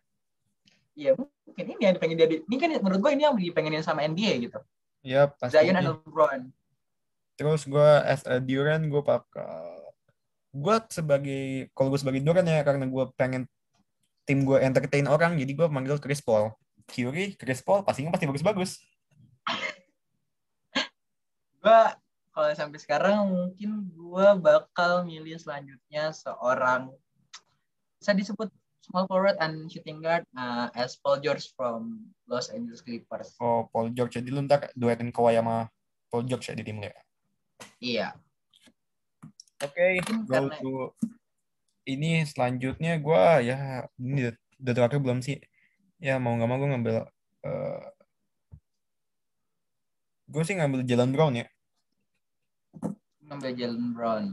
Iya 0.99 1.14
mungkin 1.14 1.64
ini 1.71 1.83
yang 1.87 1.97
pengen 2.03 2.19
jadi. 2.19 2.43
Ini 2.45 2.57
kan 2.59 2.71
menurut 2.83 3.01
gue 3.01 3.11
ini 3.14 3.23
yang 3.23 3.38
dipengenin 3.38 3.87
sama 3.87 4.03
NBA 4.03 4.51
gitu. 4.51 4.59
Ya 5.07 5.31
pasti. 5.31 5.55
Zion 5.55 5.79
and 5.79 5.87
LeBron. 5.87 6.40
Terus 7.38 7.62
gue 7.64 7.90
as 8.05 8.27
a 8.27 8.43
Duran 8.43 8.90
gue 8.90 9.01
bakal 9.01 9.95
gue 10.51 10.77
sebagai 10.90 11.71
kalau 11.79 11.95
gue 11.95 12.01
sebagai 12.03 12.21
Duran 12.27 12.45
ya 12.45 12.66
karena 12.66 12.85
gue 12.90 13.05
pengen 13.14 13.47
tim 14.27 14.43
gue 14.43 14.59
entertain 14.59 15.07
orang 15.07 15.38
jadi 15.38 15.53
gue 15.55 15.66
manggil 15.71 16.03
Chris 16.03 16.21
Paul. 16.21 16.53
Curry, 16.90 17.38
Chris 17.38 17.62
Paul 17.62 17.87
pastinya 17.87 18.11
pasti 18.11 18.27
bagus-bagus. 18.27 18.83
Gue 21.62 21.81
kalau 22.31 22.51
sampai 22.55 22.79
sekarang 22.79 23.27
mungkin 23.27 23.90
gue 23.90 24.27
bakal 24.38 25.03
milih 25.03 25.35
selanjutnya 25.37 26.14
seorang 26.14 26.95
bisa 27.99 28.14
disebut 28.14 28.49
small 28.81 29.05
forward 29.11 29.37
and 29.43 29.69
shooting 29.69 30.01
guard 30.01 30.25
uh, 30.38 30.71
as 30.73 30.97
Paul 30.99 31.21
George 31.21 31.51
from 31.59 32.11
Los 32.31 32.49
Angeles 32.51 32.81
Clippers. 32.81 33.35
Oh 33.43 33.66
Paul 33.69 33.90
George 33.93 34.19
jadi 34.19 34.31
lu 34.31 34.47
ntar 34.47 34.71
duetin 34.79 35.11
Kawhi 35.11 35.37
sama 35.38 35.69
Paul 36.09 36.27
George 36.27 36.51
ya 36.51 36.55
di 36.57 36.64
tim 36.64 36.79
lu 36.79 36.87
ya. 36.88 36.95
Iya. 37.79 38.09
Oke, 39.61 40.01
go 40.25 40.33
karena- 40.33 40.59
to 40.59 40.97
ini 41.85 42.23
selanjutnya 42.25 42.97
gue 43.03 43.25
ya 43.45 43.85
ini 43.99 44.31
udah, 44.62 44.75
terakhir 44.75 45.01
belum 45.03 45.21
sih? 45.21 45.43
Ya 46.01 46.16
mau 46.16 46.33
nggak 46.38 46.49
mau 46.49 46.57
gue 46.57 46.71
ngambil 46.71 46.97
eh 47.45 47.85
gue 50.31 50.43
sih 50.47 50.55
ngambil 50.57 50.87
Jalen 50.87 51.11
Brown 51.11 51.35
ya. 51.37 51.47
Ngambil 53.31 53.51
Jalen 53.55 53.87
Brown. 53.95 54.27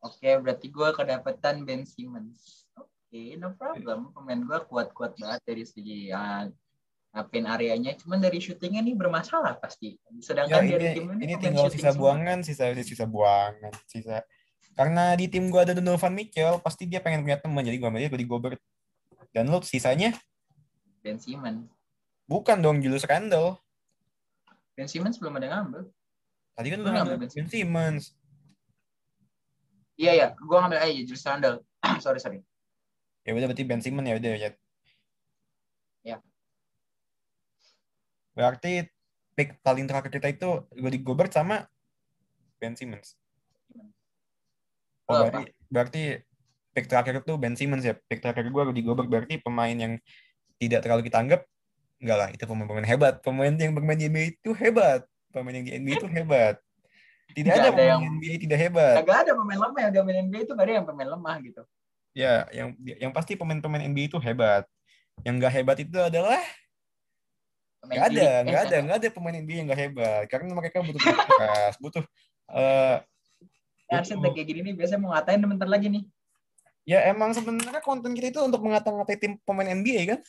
Oke, 0.00 0.28
berarti 0.40 0.72
gue 0.72 0.88
kedapatan 0.96 1.68
Ben 1.68 1.84
Simmons. 1.84 2.64
Oke, 2.80 3.36
no 3.36 3.52
problem. 3.56 4.08
Pemain 4.16 4.40
gue 4.40 4.58
kuat-kuat 4.68 5.16
banget 5.20 5.40
dari 5.44 5.64
segi 5.68 6.08
uh, 6.08 6.48
ngapain 7.12 7.44
areanya. 7.44 7.92
Cuman 8.00 8.24
dari 8.24 8.40
syutingnya 8.40 8.80
nih 8.80 8.96
bermasalah 8.96 9.60
pasti. 9.60 10.00
Ya, 10.00 10.20
Sedangkan 10.20 10.64
ini, 10.64 10.72
dari 10.72 10.86
tim 10.96 11.04
ini 11.20 11.36
pemain 11.36 11.40
tinggal 11.44 11.68
sisa 11.68 11.92
buangan, 11.92 12.38
sisa 12.40 12.64
sisa 12.80 13.04
buangan, 13.04 13.72
sisa. 13.84 14.24
Karena 14.74 15.12
di 15.14 15.28
tim 15.28 15.52
gua 15.52 15.68
ada 15.68 15.76
Donovan 15.76 16.12
Mitchell, 16.12 16.58
pasti 16.58 16.88
dia 16.88 16.98
pengen 17.04 17.22
punya 17.22 17.38
teman, 17.38 17.62
jadi 17.62 17.76
gua 17.78 17.92
ambil 17.92 18.08
dia 18.08 18.26
Gobert. 18.26 18.60
Dan 19.30 19.52
lu 19.52 19.60
sisanya 19.60 20.16
Ben 21.04 21.20
Simmons. 21.20 21.68
bukan 22.24 22.56
dong 22.64 22.80
Julius 22.80 23.04
Randle. 23.04 23.60
Ben 24.72 24.88
Simmons 24.88 25.20
belum 25.20 25.36
ada 25.36 25.48
ngambil. 25.52 25.84
Tadi 26.54 26.68
kan 26.70 26.78
Lu 26.78 26.86
ngambil 26.86 27.16
Ben 27.26 27.46
Simmons. 27.50 28.14
Iya, 29.98 30.12
iya. 30.14 30.26
Gue 30.38 30.56
ngambil 30.58 30.78
aja 30.82 30.92
Julius 31.02 31.26
Randle. 31.26 31.58
sorry, 32.04 32.18
sorry. 32.22 32.38
Ya 33.26 33.34
udah 33.34 33.50
berarti 33.50 33.64
Ben 33.66 33.82
Simmons 33.82 34.06
ya 34.06 34.14
udah 34.18 34.32
ya. 34.38 34.50
Ya. 36.06 36.16
Berarti 38.34 38.86
pick 39.34 39.58
paling 39.66 39.90
terakhir 39.90 40.10
kita 40.14 40.28
itu 40.30 40.50
Rudy 40.78 40.98
Gobert 41.02 41.34
sama 41.34 41.66
Ben 42.62 42.78
Simmons. 42.78 43.18
Oh, 45.04 45.20
berarti, 45.20 45.42
berarti 45.68 46.02
pick 46.72 46.86
terakhir 46.86 47.22
itu 47.22 47.34
Ben 47.34 47.58
Simmons 47.58 47.82
ya. 47.82 47.98
Pick 47.98 48.22
terakhir 48.22 48.46
gua 48.54 48.70
Rudy 48.70 48.82
Gobert 48.82 49.10
berarti 49.10 49.42
pemain 49.42 49.74
yang 49.74 49.98
tidak 50.58 50.86
terlalu 50.86 51.10
kita 51.10 51.18
anggap 51.18 51.42
enggak 51.98 52.18
lah, 52.20 52.28
itu 52.30 52.44
pemain-pemain 52.44 52.86
hebat. 52.86 53.14
Pemain 53.24 53.54
yang 53.56 53.72
bermain 53.72 53.96
di 53.96 54.06
NBA 54.06 54.36
itu 54.36 54.52
hebat. 54.52 55.08
Pemain 55.34 55.50
yang 55.52 55.66
di 55.66 55.72
NBA 55.74 55.94
itu 55.98 56.06
hebat. 56.06 56.54
Tidak 57.26 57.42
Nggak 57.44 57.58
ada 57.58 57.66
ada 57.66 57.74
pemain 57.74 57.90
yang- 57.90 58.04
NBA 58.14 58.34
tidak 58.38 58.58
hebat. 58.60 58.94
Agak 59.02 59.16
ada 59.26 59.32
pemain 59.34 59.58
lemah 59.58 59.80
yang 59.82 59.90
gak 59.90 60.04
main 60.04 60.18
NBA 60.22 60.40
itu 60.40 60.52
gak 60.52 60.62
ada 60.62 60.72
yang 60.72 60.86
pemain 60.86 61.08
lemah 61.10 61.36
gitu. 61.42 61.62
Ya, 62.14 62.34
yang 62.54 62.68
yang 62.78 63.10
pasti 63.10 63.34
pemain-pemain 63.34 63.82
NBA 63.82 64.06
itu 64.06 64.18
hebat. 64.18 64.62
Yang 65.20 65.34
enggak 65.34 65.52
hebat 65.52 65.76
itu 65.76 65.98
adalah 65.98 66.38
Pemain 67.80 67.96
nggak 67.98 68.06
ada, 68.06 68.14
cilik. 68.14 68.44
nggak 68.46 68.54
Eh, 68.56 68.64
ada, 68.64 68.76
nggak 68.80 68.96
ada 68.96 69.08
pemain 69.10 69.34
NBA 69.34 69.56
yang 69.56 69.66
nggak 69.66 69.82
hebat. 69.82 70.22
Karena 70.30 70.50
mereka 70.54 70.76
butuh 70.78 71.00
keras, 71.02 71.74
butuh 71.76 72.04
eh 72.48 72.96
Arsen 73.90 74.16
butuh- 74.16 74.32
kayak 74.32 74.46
gini 74.46 74.60
nih 74.62 74.74
biasanya 74.74 75.00
mau 75.00 75.10
ngatain 75.12 75.42
bentar 75.42 75.66
lagi 75.66 75.88
nih. 75.88 76.04
ya 76.84 77.00
emang 77.08 77.32
sebenarnya 77.32 77.80
konten 77.80 78.12
kita 78.12 78.28
itu 78.28 78.40
untuk 78.40 78.60
mengata-ngatai 78.60 79.16
tim 79.16 79.40
pemain 79.42 79.64
NBA 79.66 80.00
kan? 80.06 80.20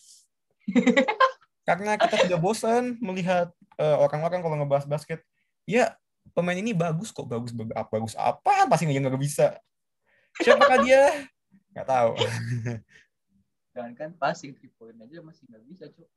Karena 1.68 1.96
kita 1.96 2.16
sudah 2.18 2.38
bosan 2.38 2.96
melihat 3.00 3.52
orang-orang 3.80 4.42
kalau 4.42 4.56
ngebahas 4.60 4.86
basket, 4.88 5.20
ya 5.68 5.94
pemain 6.34 6.58
ini 6.58 6.74
bagus 6.74 7.14
kok, 7.14 7.28
bagus 7.30 7.54
bagus 7.54 7.76
apa 7.76 7.92
bagus 7.92 8.16
apa 8.18 8.66
pasti 8.72 8.90
nggak 8.90 9.12
nggak 9.12 9.22
bisa. 9.22 9.56
Siapakah 10.42 10.84
dia? 10.84 11.04
Nggak 11.76 11.88
tahu. 11.88 12.12
Jangan 13.76 13.94
kan 14.00 14.10
passing 14.16 14.56
three 14.56 14.72
point 14.80 14.96
aja 15.00 15.20
masih 15.20 15.44
nggak 15.52 15.64
bisa 15.68 15.84
cuy. 15.92 16.08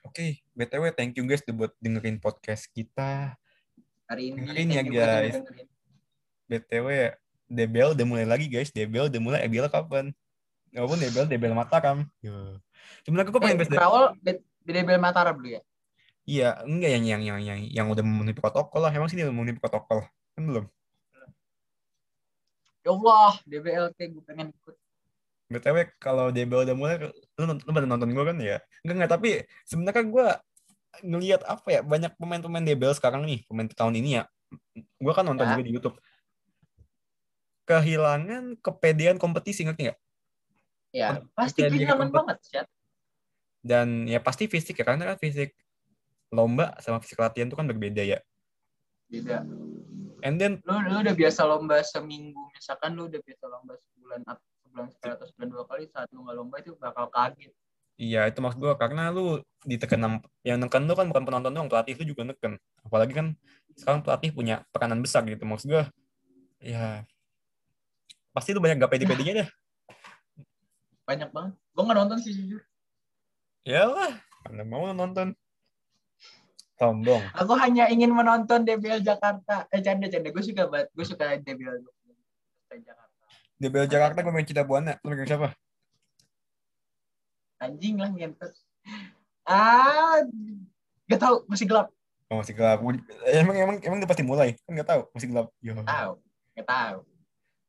Oke, 0.00 0.40
btw 0.56 0.84
thank 0.96 1.12
you 1.18 1.26
guys 1.28 1.44
udah 1.44 1.54
buat 1.66 1.72
dengerin 1.76 2.16
podcast 2.16 2.64
kita. 2.72 3.36
Hari 4.08 4.32
ini 4.32 4.42
Dengerin 4.42 4.68
ya, 4.72 4.82
guys. 4.82 5.34
dengerin. 5.38 5.68
btw 6.50 6.88
DBL 7.50 7.98
udah 7.98 8.06
mulai 8.06 8.26
lagi 8.26 8.46
guys. 8.46 8.70
DBL 8.70 9.10
udah 9.10 9.20
mulai 9.20 9.40
IBL 9.50 9.66
kapan? 9.66 10.14
Walaupun 10.70 11.02
DBL 11.02 11.26
DBL 11.26 11.54
Mataram. 11.54 12.06
Ya. 12.22 12.62
Sebenarnya 13.02 13.34
gue 13.34 13.42
pengen 13.42 13.58
Eh, 13.58 13.60
bahas 13.66 13.70
Berawal 13.74 14.04
BDBL 14.62 15.00
Mataram 15.00 15.36
dulu 15.36 15.56
ya. 15.56 15.62
Iya, 16.28 16.62
enggak 16.62 16.90
yang 16.94 17.04
yang 17.08 17.22
yang 17.24 17.38
yang 17.42 17.58
yang 17.64 17.86
udah 17.88 18.04
memenuhi 18.04 18.36
protokol 18.36 18.80
lah. 18.84 18.92
Emang 18.92 19.08
sih 19.08 19.16
dia 19.18 19.26
memenuhi 19.26 19.56
protokol. 19.56 20.04
Kan 20.36 20.42
belum. 20.46 20.64
Ya 22.80 22.90
Allah, 22.92 23.32
DBL 23.44 23.86
kayak 23.92 24.10
gue 24.14 24.24
pengen 24.24 24.46
ikut. 24.54 24.76
BTW 25.50 25.76
kalau 25.98 26.30
DBL 26.30 26.62
udah 26.64 26.76
mulai 26.78 26.94
lu, 27.02 27.10
lu 27.36 27.70
pada 27.74 27.84
nonton 27.88 28.08
gue 28.08 28.24
kan 28.24 28.36
ya? 28.38 28.62
Enggak 28.86 28.94
enggak, 28.94 29.10
tapi 29.10 29.30
sebenarnya 29.66 30.04
gue 30.06 30.26
ngelihat 31.02 31.42
apa 31.44 31.66
ya 31.70 31.80
banyak 31.82 32.12
pemain-pemain 32.16 32.64
DBL 32.64 32.94
sekarang 32.94 33.26
nih, 33.26 33.42
pemain 33.50 33.66
tahun 33.66 33.98
ini 33.98 34.22
ya. 34.22 34.24
Gue 35.02 35.12
kan 35.12 35.26
nonton 35.26 35.44
Ya. 35.44 35.50
juga 35.58 35.62
di 35.66 35.72
YouTube. 35.74 35.96
Kehilangan 37.66 38.58
kepedean 38.58 39.18
kompetisi 39.18 39.62
ngerti 39.62 39.90
nggak? 39.90 39.98
Ya, 40.90 41.22
pasti 41.38 41.62
kehilangan 41.62 42.10
kompet- 42.10 42.14
banget, 42.14 42.36
Chat. 42.46 42.66
Dan 43.60 44.08
ya 44.08 44.20
pasti 44.24 44.48
fisik 44.48 44.80
ya 44.80 44.84
karena 44.88 45.14
kan 45.14 45.18
fisik 45.20 45.52
lomba 46.32 46.72
sama 46.80 47.02
fisik 47.02 47.20
latihan 47.20 47.50
itu 47.50 47.56
kan 47.58 47.68
berbeda 47.68 48.02
ya. 48.02 48.18
beda 49.10 49.42
And 50.22 50.38
then 50.38 50.62
lu 50.62 50.76
lu 50.86 51.02
udah 51.02 51.16
biasa 51.16 51.42
lomba 51.48 51.82
seminggu 51.82 52.38
misalkan 52.54 52.94
lu 52.94 53.10
udah 53.10 53.20
biasa 53.20 53.44
lomba 53.50 53.74
sebulan 53.74 54.20
atau 54.28 54.46
sebulan 54.62 54.86
sekali 54.92 55.12
atau 55.18 55.26
sebulan 55.26 55.48
dua 55.50 55.64
kali 55.66 55.84
saat 55.90 56.08
lu 56.14 56.22
nggak 56.22 56.36
lomba 56.36 56.56
itu 56.62 56.72
bakal 56.78 57.10
kaget 57.10 57.52
Iya, 58.00 58.32
itu 58.32 58.40
maksud 58.40 58.64
gue 58.64 58.72
karena 58.80 59.12
lu 59.12 59.44
ditekan 59.68 60.24
yang 60.40 60.56
neken 60.56 60.88
lu 60.88 60.96
kan 60.96 61.04
bukan 61.12 61.20
penonton 61.20 61.52
doang, 61.52 61.68
pelatih 61.68 62.00
lu 62.00 62.16
juga 62.16 62.32
neken. 62.32 62.56
Apalagi 62.80 63.12
kan 63.12 63.36
sekarang 63.76 64.00
pelatih 64.00 64.32
punya 64.32 64.64
peranan 64.72 65.04
besar 65.04 65.20
gitu. 65.28 65.44
Maksud 65.44 65.68
gue, 65.68 65.84
ya 66.64 67.04
pasti 68.32 68.56
lu 68.56 68.64
banyak 68.64 68.80
gak 68.80 68.88
pede-pedenya 68.88 69.44
deh. 69.44 69.48
banyak 71.10 71.30
banget 71.34 71.52
gua 71.74 71.82
nggak 71.90 71.98
nonton 71.98 72.18
sih 72.22 72.30
jujur 72.30 72.62
Ya 73.70 73.86
lah, 73.86 74.18
mana 74.50 74.66
mau 74.66 74.90
nonton. 74.90 75.30
Sombong. 76.80 77.20
aku 77.36 77.52
hanya 77.60 77.92
ingin 77.92 78.08
menonton 78.08 78.64
DBL 78.64 79.04
Jakarta 79.04 79.68
eh 79.68 79.84
canda 79.84 80.08
canda 80.08 80.32
gue 80.32 80.40
suka 80.40 80.64
banget 80.64 80.88
gue 80.96 81.04
suka 81.04 81.36
DBL 81.36 81.76
Jakarta 82.72 83.24
DBL 83.60 83.84
Jakarta 83.84 84.18
gue 84.24 84.32
main 84.32 84.48
Cita 84.48 84.64
Buana. 84.64 84.96
Lu 85.04 85.12
megang 85.12 85.28
siapa? 85.28 85.52
anjing 87.60 88.00
lah 88.00 88.08
ngentot 88.08 88.48
ah 89.44 90.24
gak 91.04 91.20
tau 91.20 91.44
masih 91.46 91.68
gelap 91.68 91.92
Oh, 92.30 92.38
masih 92.38 92.54
gelap. 92.54 92.78
Emang 93.26 93.58
emang 93.58 93.76
emang 93.82 93.98
udah 93.98 94.06
pasti 94.06 94.22
mulai. 94.22 94.54
Kan 94.62 94.78
nggak 94.78 94.86
tahu, 94.86 95.02
masih 95.10 95.34
gelap. 95.34 95.50
Yo. 95.58 95.74
tahu 95.82 96.12
gak 96.54 96.68
tahu 96.70 96.98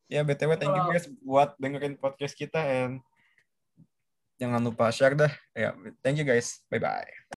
Ya 0.05 0.21
BTW 0.21 0.53
thank 0.59 0.69
you 0.69 0.85
guys 0.85 1.09
buat 1.25 1.57
dengerin 1.57 1.97
podcast 1.97 2.37
kita 2.37 2.61
and 2.61 3.01
jangan 4.41 4.61
lupa 4.65 4.89
share 4.89 5.13
dah. 5.13 5.31
Ya, 5.53 5.77
thank 6.01 6.17
you 6.17 6.25
guys. 6.25 6.65
Bye 6.73 6.81
bye. 6.81 7.21